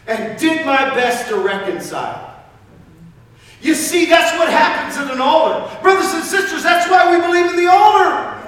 and 0.07 0.39
did 0.39 0.65
my 0.65 0.89
best 0.95 1.29
to 1.29 1.37
reconcile. 1.37 2.43
You 3.61 3.75
see, 3.75 4.05
that's 4.05 4.37
what 4.37 4.49
happens 4.49 4.97
at 4.97 5.13
an 5.13 5.21
altar. 5.21 5.81
Brothers 5.81 6.13
and 6.13 6.23
sisters, 6.23 6.63
that's 6.63 6.89
why 6.89 7.11
we 7.11 7.21
believe 7.21 7.51
in 7.51 7.57
the 7.57 7.71
altar. 7.71 8.38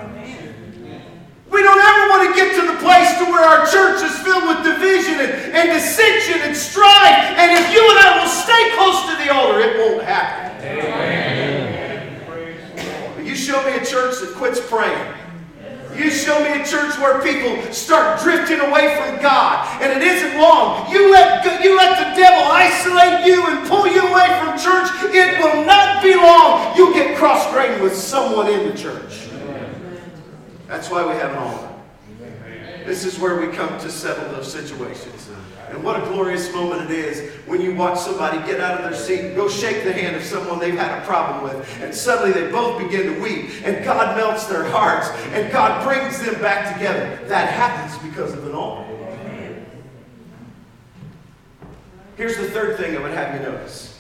We 1.52 1.62
don't 1.62 1.82
ever 1.84 2.08
want 2.08 2.30
to 2.30 2.34
get 2.34 2.56
to 2.56 2.66
the 2.66 2.80
place 2.80 3.12
to 3.20 3.26
where 3.26 3.44
our 3.44 3.68
church 3.68 4.02
is 4.02 4.18
filled 4.24 4.48
with 4.48 4.64
division 4.64 5.20
and, 5.20 5.32
and 5.52 5.70
dissension 5.76 6.40
and 6.48 6.56
strife. 6.56 7.36
And 7.36 7.52
if 7.52 7.74
you 7.74 7.84
and 7.84 8.00
I 8.00 8.24
will 8.24 8.32
stay 8.32 8.72
close 8.80 9.04
to 9.12 9.18
the 9.20 9.34
altar, 9.34 9.60
it 9.60 9.78
won't 9.78 10.02
happen. 10.02 10.48
But 13.16 13.26
you 13.26 13.36
show 13.36 13.62
me 13.66 13.76
a 13.76 13.84
church 13.86 14.22
that 14.22 14.34
quits 14.36 14.62
praying. 14.66 15.14
You 15.94 16.10
show 16.10 16.40
me 16.40 16.62
a 16.62 16.66
church 16.66 16.98
where 17.00 17.22
people 17.22 17.62
start 17.74 18.22
drifting 18.22 18.62
away 18.62 18.96
from 18.96 19.22
God, 19.22 19.68
and 19.82 19.92
it 19.92 20.02
isn't 20.02 20.40
long. 20.40 20.90
You 20.90 21.12
let, 21.12 21.44
you 21.62 21.76
let 21.76 22.00
the 22.00 22.16
devil 22.16 22.50
isolate 22.50 23.26
you 23.26 23.46
and 23.48 23.68
pull 23.68 23.88
you 23.88 24.00
away 24.00 24.40
from 24.40 24.58
church. 24.58 24.88
It 25.14 25.38
will 25.44 25.66
not 25.66 26.02
be 26.02 26.16
long. 26.16 26.78
You'll 26.78 26.94
get 26.94 27.18
cross-grained 27.18 27.82
with 27.84 27.94
someone 27.94 28.48
in 28.48 28.70
the 28.70 28.78
church. 28.78 29.21
That's 30.72 30.90
why 30.90 31.06
we 31.06 31.12
have 31.20 31.32
an 31.32 31.38
altar. 31.38 31.70
This 32.86 33.04
is 33.04 33.20
where 33.20 33.42
we 33.42 33.54
come 33.54 33.78
to 33.82 33.90
settle 33.90 34.32
those 34.32 34.50
situations. 34.50 35.30
And 35.70 35.84
what 35.84 36.02
a 36.02 36.06
glorious 36.06 36.52
moment 36.54 36.90
it 36.90 36.92
is 36.92 37.30
when 37.46 37.60
you 37.60 37.76
watch 37.76 38.00
somebody 38.00 38.38
get 38.50 38.62
out 38.62 38.80
of 38.80 38.90
their 38.90 38.98
seat 38.98 39.20
and 39.20 39.36
go 39.36 39.50
shake 39.50 39.84
the 39.84 39.92
hand 39.92 40.16
of 40.16 40.24
someone 40.24 40.60
they've 40.60 40.74
had 40.74 41.04
a 41.04 41.06
problem 41.06 41.44
with. 41.44 41.82
And 41.82 41.94
suddenly 41.94 42.32
they 42.32 42.50
both 42.50 42.82
begin 42.82 43.14
to 43.14 43.22
weep. 43.22 43.50
And 43.66 43.84
God 43.84 44.16
melts 44.16 44.46
their 44.46 44.64
hearts. 44.64 45.10
And 45.34 45.52
God 45.52 45.84
brings 45.86 46.22
them 46.22 46.36
back 46.42 46.74
together. 46.74 47.20
That 47.28 47.50
happens 47.50 48.02
because 48.10 48.32
of 48.32 48.48
an 48.48 48.54
altar. 48.54 48.88
Here's 52.16 52.38
the 52.38 52.50
third 52.50 52.78
thing 52.78 52.96
I 52.96 53.02
would 53.02 53.12
have 53.12 53.36
you 53.36 53.46
notice. 53.46 54.00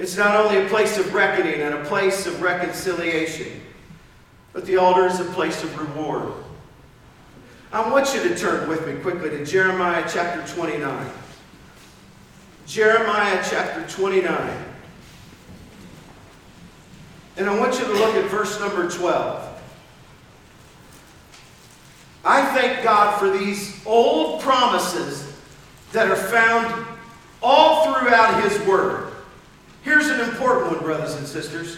It's 0.00 0.16
not 0.16 0.34
only 0.34 0.66
a 0.66 0.68
place 0.68 0.98
of 0.98 1.14
reckoning 1.14 1.60
and 1.60 1.74
a 1.74 1.84
place 1.84 2.26
of 2.26 2.42
reconciliation, 2.42 3.60
but 4.56 4.64
the 4.64 4.78
altar 4.78 5.04
is 5.04 5.20
a 5.20 5.24
place 5.26 5.62
of 5.62 5.78
reward. 5.78 6.32
I 7.70 7.90
want 7.90 8.14
you 8.14 8.26
to 8.26 8.34
turn 8.34 8.66
with 8.70 8.86
me 8.86 8.98
quickly 9.02 9.28
to 9.28 9.44
Jeremiah 9.44 10.02
chapter 10.10 10.50
29. 10.54 11.10
Jeremiah 12.66 13.44
chapter 13.46 13.86
29. 13.86 14.64
And 17.36 17.50
I 17.50 17.58
want 17.58 17.78
you 17.78 17.84
to 17.84 17.92
look 17.92 18.14
at 18.14 18.30
verse 18.30 18.58
number 18.58 18.90
12. 18.90 19.62
I 22.24 22.42
thank 22.58 22.82
God 22.82 23.18
for 23.18 23.28
these 23.36 23.84
old 23.84 24.40
promises 24.40 25.38
that 25.92 26.08
are 26.10 26.16
found 26.16 26.86
all 27.42 27.84
throughout 27.84 28.42
His 28.42 28.58
Word. 28.66 29.12
Here's 29.82 30.06
an 30.06 30.20
important 30.20 30.72
one, 30.72 30.82
brothers 30.82 31.14
and 31.16 31.26
sisters. 31.26 31.76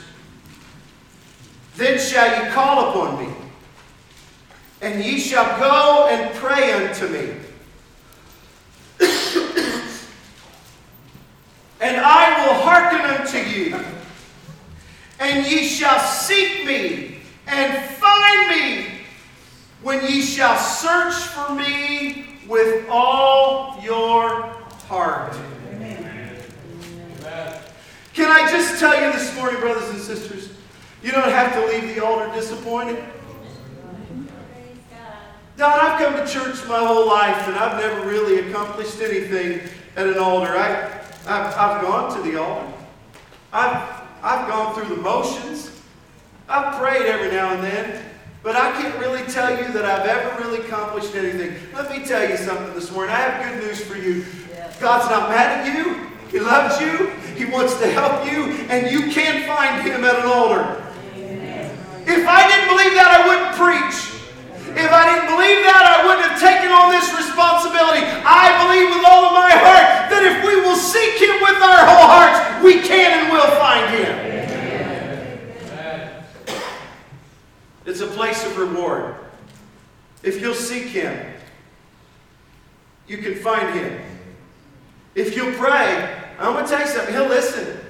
Then 1.77 1.99
shall 1.99 2.45
ye 2.45 2.51
call 2.51 2.91
upon 2.91 3.25
me, 3.25 3.33
and 4.81 5.05
ye 5.05 5.19
shall 5.19 5.59
go 5.59 6.09
and 6.09 6.35
pray 6.37 6.73
unto 6.73 7.09
me. 7.09 7.31
and 11.81 11.97
I 11.97 12.47
will 12.47 12.55
hearken 12.63 13.01
unto 13.01 13.39
you, 13.39 13.79
and 15.21 15.47
ye 15.47 15.67
shall 15.67 16.01
seek 16.01 16.67
me 16.67 17.19
and 17.47 17.91
find 17.91 18.49
me 18.49 18.87
when 19.83 20.05
ye 20.05 20.21
shall 20.21 20.59
search 20.59 21.15
for 21.15 21.55
me 21.55 22.27
with 22.49 22.87
all 22.91 23.81
your 23.83 24.43
heart. 24.89 25.37
Can 28.15 28.31
I 28.31 28.51
just 28.51 28.81
tell 28.81 29.01
you 29.01 29.13
this 29.13 29.33
morning, 29.37 29.61
brothers 29.61 29.91
and 29.91 30.01
sisters, 30.01 30.48
you 31.03 31.13
don't 31.13 31.31
have 31.31 31.53
to 31.55 31.67
leave 31.67 31.95
the 31.95 32.05
altar 32.05 32.33
disappointed. 32.35 33.03
Don, 35.57 35.73
I've 35.73 36.01
come 36.01 36.15
to 36.15 36.33
church 36.33 36.67
my 36.69 36.79
whole 36.79 37.09
life 37.09 37.49
and 37.49 37.57
I've 37.57 37.81
never 37.81 38.09
really 38.09 38.49
accomplished 38.49 39.01
anything 39.01 39.61
at 39.97 40.07
an 40.07 40.17
altar. 40.17 40.57
I, 40.57 40.85
I've, 41.27 41.55
I've 41.57 41.83
gone 41.83 42.17
to 42.17 42.23
the 42.31 42.41
altar. 42.41 42.73
I've, 43.53 44.03
I've 44.23 44.49
gone 44.49 44.75
through 44.75 44.95
the 44.95 45.03
motions. 45.03 45.83
I've 46.49 46.79
prayed 46.79 47.07
every 47.07 47.31
now 47.33 47.55
and 47.55 47.63
then. 47.63 48.05
But 48.45 48.55
I 48.55 48.71
can't 48.81 48.97
really 48.99 49.23
tell 49.25 49.51
you 49.51 49.73
that 49.73 49.85
I've 49.85 50.07
ever 50.07 50.43
really 50.43 50.61
accomplished 50.61 51.15
anything. 51.17 51.55
Let 51.75 51.91
me 51.91 52.05
tell 52.05 52.29
you 52.29 52.37
something 52.37 52.73
this 52.75 52.93
morning. 52.93 53.15
I 53.15 53.19
have 53.19 53.53
good 53.53 53.67
news 53.67 53.85
for 53.85 53.97
you. 53.97 54.25
God's 54.81 55.11
not 55.11 55.29
mad 55.29 55.67
at 55.67 55.77
you. 55.77 56.07
He 56.31 56.39
loves 56.39 56.81
you. 56.81 57.09
He 57.35 57.47
wants 57.47 57.79
to 57.81 57.91
help 57.91 58.31
you. 58.31 58.53
And 58.71 58.93
you 58.93 59.11
can 59.13 59.45
find 59.47 59.83
Him 59.83 60.05
at 60.05 60.21
an 60.21 60.27
altar. 60.27 60.85
If 62.09 62.25
I 62.27 62.49
didn't 62.49 62.73
believe 62.73 62.97
that, 62.97 63.09
I 63.13 63.21
wouldn't 63.29 63.53
preach. 63.53 64.17
If 64.73 64.89
I 64.89 65.05
didn't 65.13 65.29
believe 65.29 65.61
that, 65.69 65.85
I 65.85 66.09
wouldn't 66.09 66.25
have 66.25 66.41
taken 66.41 66.73
on 66.73 66.89
this 66.89 67.05
responsibility. 67.13 68.01
I 68.25 68.65
believe 68.65 68.89
with 68.97 69.05
all 69.05 69.29
of 69.29 69.33
my 69.37 69.53
heart 69.53 70.09
that 70.09 70.25
if 70.25 70.41
we 70.41 70.57
will 70.65 70.77
seek 70.77 71.21
Him 71.21 71.37
with 71.45 71.61
our 71.61 71.85
whole 71.85 72.09
hearts, 72.09 72.65
we 72.65 72.81
can 72.81 73.13
and 73.13 73.33
will 73.33 73.51
find 73.61 73.85
Him. 73.93 74.29
It's 77.85 78.01
a 78.01 78.07
place 78.07 78.45
of 78.45 78.57
reward. 78.57 79.17
If 80.23 80.41
you'll 80.41 80.55
seek 80.55 80.85
Him, 80.85 81.15
you 83.07 83.19
can 83.19 83.35
find 83.37 83.79
Him. 83.79 84.01
If 85.15 85.37
you'll 85.37 85.55
pray, 85.55 86.09
I'm 86.39 86.53
going 86.53 86.65
to 86.65 86.71
tell 86.71 86.81
you 86.81 86.87
something, 86.87 87.15
He'll 87.15 87.29
listen. 87.29 87.81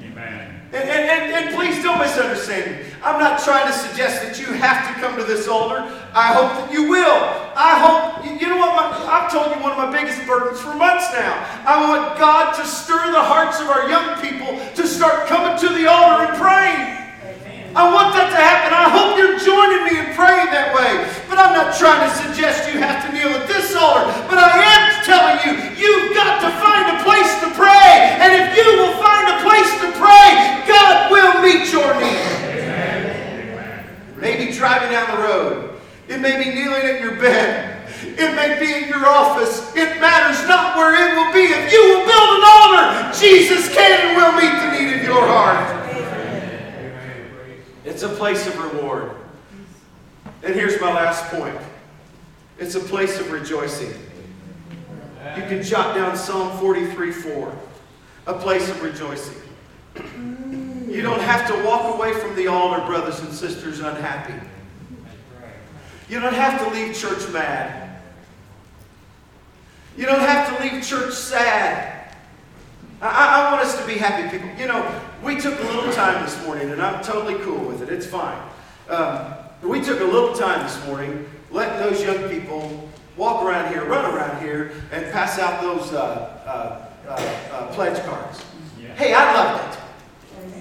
Amen. 0.00 0.60
And, 0.72 0.88
and, 0.88 1.10
and, 1.10 1.32
and 1.32 1.54
please 1.56 1.82
don't 1.82 1.98
misunderstand 1.98 2.70
me. 2.70 2.91
I'm 3.02 3.18
not 3.18 3.42
trying 3.42 3.66
to 3.66 3.74
suggest 3.74 4.22
that 4.22 4.38
you 4.38 4.54
have 4.54 4.86
to 4.86 4.94
come 5.02 5.18
to 5.18 5.26
this 5.26 5.50
altar. 5.50 5.82
I 6.14 6.30
hope 6.38 6.54
that 6.54 6.70
you 6.70 6.86
will. 6.86 7.18
I 7.58 7.74
hope, 7.82 8.22
you, 8.22 8.46
know 8.46 8.62
what, 8.62 8.78
my, 8.78 8.86
I've 9.10 9.26
told 9.26 9.50
you 9.50 9.58
one 9.58 9.74
of 9.74 9.78
my 9.82 9.90
biggest 9.90 10.22
burdens 10.22 10.62
for 10.62 10.70
months 10.78 11.10
now. 11.10 11.34
I 11.66 11.82
want 11.82 12.14
God 12.14 12.54
to 12.54 12.62
stir 12.62 13.10
the 13.10 13.18
hearts 13.18 13.58
of 13.58 13.66
our 13.74 13.90
young 13.90 14.22
people 14.22 14.54
to 14.78 14.86
start 14.86 15.26
coming 15.26 15.58
to 15.58 15.68
the 15.74 15.90
altar 15.90 16.30
and 16.30 16.34
praying. 16.38 17.02
I 17.74 17.90
want 17.90 18.14
that 18.14 18.30
to 18.30 18.38
happen. 18.38 18.70
I 18.70 18.86
hope 18.86 19.18
you're 19.18 19.34
joining 19.34 19.82
me 19.82 19.98
in 19.98 20.14
praying 20.14 20.54
that 20.54 20.70
way. 20.70 21.02
But 21.26 21.42
I'm 21.42 21.58
not 21.58 21.74
trying 21.74 22.06
to 22.06 22.10
suggest 22.14 22.70
you 22.70 22.78
have 22.78 23.02
to 23.02 23.08
kneel 23.10 23.34
at 23.34 23.50
this 23.50 23.74
altar. 23.74 24.06
But 24.30 24.38
I 24.38 24.62
am 24.62 24.82
telling 25.02 25.42
you, 25.42 25.58
you've 25.74 26.14
got 26.14 26.38
to 26.38 26.54
find 26.62 26.86
a 26.86 27.02
place 27.02 27.32
to 27.42 27.50
pray. 27.58 28.14
And 28.22 28.30
if 28.30 28.54
you 28.54 28.66
will 28.78 28.94
find 29.02 29.26
a 29.26 29.42
place 29.42 29.72
to 29.82 29.88
pray, 29.98 30.62
God 30.70 31.10
will 31.10 31.42
meet 31.42 31.66
your 31.74 31.90
need 31.98 32.51
may 34.22 34.46
be 34.46 34.52
driving 34.52 34.92
down 34.92 35.16
the 35.16 35.22
road. 35.24 35.80
It 36.06 36.20
may 36.20 36.38
be 36.38 36.50
kneeling 36.54 36.82
at 36.82 37.00
your 37.00 37.16
bed. 37.16 37.90
It 38.04 38.36
may 38.36 38.58
be 38.58 38.84
in 38.84 38.88
your 38.88 39.04
office. 39.04 39.74
It 39.74 40.00
matters 40.00 40.46
not 40.48 40.76
where 40.76 40.94
it 40.94 41.16
will 41.16 41.32
be. 41.32 41.52
If 41.52 41.72
you 41.72 41.82
will 41.82 42.06
build 42.06 42.30
an 42.38 42.42
altar, 42.44 43.18
Jesus 43.18 43.68
can 43.74 44.00
and 44.00 44.16
will 44.16 44.32
meet 44.40 44.52
the 44.62 44.70
need 44.78 45.00
of 45.00 45.04
your 45.04 45.26
heart. 45.26 45.80
It's 47.84 48.04
a 48.04 48.08
place 48.08 48.46
of 48.46 48.56
reward. 48.58 49.10
And 50.44 50.54
here's 50.54 50.80
my 50.80 50.92
last 50.92 51.24
point 51.26 51.58
it's 52.58 52.76
a 52.76 52.80
place 52.80 53.18
of 53.18 53.32
rejoicing. 53.32 53.92
You 55.36 55.42
can 55.42 55.62
jot 55.62 55.96
down 55.96 56.16
Psalm 56.16 56.56
43 56.58 57.10
4, 57.10 57.58
a 58.28 58.34
place 58.34 58.68
of 58.68 58.82
rejoicing. 58.82 59.40
You 60.92 61.00
don't 61.00 61.20
have 61.20 61.48
to 61.48 61.64
walk 61.66 61.94
away 61.94 62.12
from 62.12 62.36
the 62.36 62.48
altar, 62.48 62.84
brothers 62.84 63.18
and 63.20 63.32
sisters, 63.32 63.80
unhappy. 63.80 64.34
You 66.06 66.20
don't 66.20 66.34
have 66.34 66.62
to 66.62 66.70
leave 66.78 66.94
church 66.94 67.26
mad. 67.32 67.98
You 69.96 70.04
don't 70.04 70.20
have 70.20 70.54
to 70.54 70.62
leave 70.62 70.84
church 70.84 71.14
sad. 71.14 72.14
I, 73.00 73.06
I, 73.08 73.50
want 73.50 73.64
us 73.64 73.80
to 73.80 73.86
be 73.86 73.94
happy 73.94 74.28
people. 74.36 74.54
You 74.58 74.66
know, 74.66 75.00
we 75.24 75.40
took 75.40 75.58
a 75.58 75.62
little 75.62 75.90
time 75.94 76.22
this 76.22 76.44
morning, 76.44 76.70
and 76.70 76.82
I'm 76.82 77.02
totally 77.02 77.42
cool 77.42 77.64
with 77.64 77.80
it. 77.80 77.88
It's 77.88 78.06
fine. 78.06 78.38
Um, 78.90 79.32
we 79.62 79.80
took 79.80 80.00
a 80.00 80.04
little 80.04 80.34
time 80.34 80.60
this 80.62 80.84
morning 80.86 81.26
letting 81.50 81.78
those 81.78 82.02
young 82.02 82.28
people 82.28 82.86
walk 83.16 83.42
around 83.42 83.72
here, 83.72 83.86
run 83.86 84.04
around 84.14 84.42
here, 84.42 84.72
and 84.92 85.10
pass 85.10 85.38
out 85.38 85.62
those 85.62 85.90
uh, 85.94 86.38
uh, 86.44 87.08
uh, 87.08 87.12
uh 87.52 87.74
pledge 87.74 88.04
cards. 88.04 88.44
Yeah. 88.78 88.94
Hey, 88.94 89.14
I 89.14 89.32
loved 89.32 89.74
it. 89.74 89.81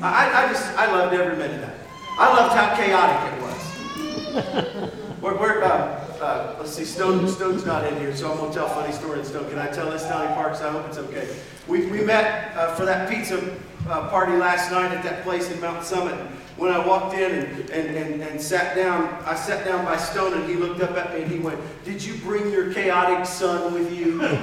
I, 0.04 0.46
I 0.46 0.48
just, 0.52 0.66
I 0.78 0.92
loved 0.92 1.14
every 1.14 1.38
minute 1.38 1.64
of 1.64 1.70
it. 1.70 1.80
I 2.18 2.34
loved 2.34 2.56
how 2.56 2.76
chaotic 2.76 3.34
it 3.34 3.42
was. 3.42 4.92
we're, 5.22 5.38
we're 5.38 5.64
uh, 5.64 6.02
uh, 6.20 6.56
let's 6.60 6.72
see, 6.72 6.86
Stone, 6.86 7.28
Stone's 7.28 7.66
not 7.66 7.86
in 7.86 7.96
here, 7.98 8.16
so 8.16 8.32
I'm 8.32 8.38
going 8.38 8.52
to 8.52 8.58
tell 8.58 8.68
a 8.68 8.70
funny 8.70 8.94
story 8.94 9.20
in 9.20 9.26
Stone. 9.26 9.50
Can 9.50 9.60
I 9.60 9.68
tell 9.68 9.90
this, 9.92 10.04
Donnie 10.04 10.34
Parks? 10.34 10.62
I 10.62 10.72
hope 10.72 10.88
it's 10.88 10.98
okay. 10.98 11.28
We, 11.68 11.86
we 11.88 12.02
met 12.02 12.56
uh, 12.56 12.74
for 12.76 12.86
that 12.86 13.10
pizza 13.10 13.58
uh, 13.88 14.10
party 14.10 14.34
last 14.34 14.72
night 14.72 14.92
at 14.92 15.04
that 15.04 15.24
place 15.24 15.52
in 15.52 15.60
Mount 15.60 15.84
Summit. 15.84 16.16
When 16.58 16.72
I 16.72 16.86
walked 16.86 17.16
in 17.16 17.32
and, 17.32 17.70
and, 17.70 17.96
and, 17.96 18.22
and 18.22 18.42
sat 18.42 18.76
down, 18.76 19.04
I 19.26 19.36
sat 19.36 19.66
down 19.66 19.86
by 19.86 19.98
Stone 19.98 20.34
and 20.34 20.48
he 20.50 20.56
looked 20.56 20.82
up 20.82 20.92
at 20.92 21.14
me 21.14 21.24
and 21.24 21.32
he 21.32 21.40
went, 21.40 21.60
Did 21.86 22.04
you 22.04 22.16
bring 22.18 22.52
your 22.52 22.74
chaotic 22.74 23.26
son 23.26 23.74
with 23.74 23.92
you? 23.92 24.22
and 24.22 24.34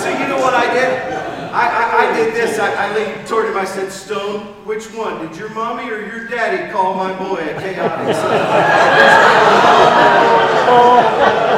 so 0.00 0.10
you 0.10 0.28
know 0.28 0.40
what 0.40 0.54
I 0.54 0.72
did? 0.74 1.07
I, 1.52 1.68
I, 1.68 2.10
I 2.10 2.16
did 2.16 2.34
this. 2.34 2.58
I, 2.58 2.72
I 2.72 2.94
leaned 2.94 3.26
toward 3.26 3.46
him. 3.46 3.56
I 3.56 3.64
said, 3.64 3.90
Stone, 3.90 4.40
which 4.64 4.86
one? 4.92 5.26
Did 5.26 5.36
your 5.36 5.48
mommy 5.50 5.90
or 5.90 6.00
your 6.00 6.28
daddy 6.28 6.70
call 6.72 6.94
my 6.94 7.12
boy 7.18 7.36
a 7.36 7.54
chaotic 7.60 8.14
son? 8.14 9.34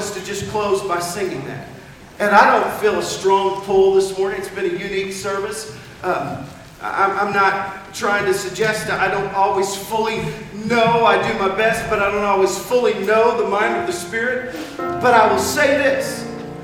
us 0.00 0.14
to 0.14 0.24
just 0.24 0.48
close 0.48 0.82
by 0.82 0.98
singing 0.98 1.44
that. 1.46 1.68
And 2.18 2.34
I 2.34 2.58
don't 2.58 2.72
feel 2.80 2.98
a 2.98 3.02
strong 3.02 3.60
pull 3.62 3.94
this 3.94 4.16
morning. 4.16 4.40
It's 4.40 4.48
been 4.48 4.64
a 4.64 4.78
unique 4.78 5.12
service. 5.12 5.76
Um, 6.02 6.46
I'm 6.82 7.34
not 7.34 7.92
trying 7.92 8.24
to 8.24 8.32
suggest 8.32 8.86
that 8.86 8.98
I 9.00 9.10
don't 9.10 9.32
always 9.34 9.76
fully 9.76 10.22
know. 10.64 11.04
I 11.04 11.20
do 11.30 11.38
my 11.38 11.54
best, 11.54 11.88
but 11.90 12.00
I 12.00 12.10
don't 12.10 12.24
always 12.24 12.56
fully 12.56 12.94
know 13.04 13.42
the 13.42 13.48
mind 13.48 13.76
of 13.76 13.86
the 13.86 13.92
Spirit. 13.92 14.56
But 14.78 15.12
I 15.12 15.30
will 15.30 15.38
say 15.38 15.76
this 15.76 16.19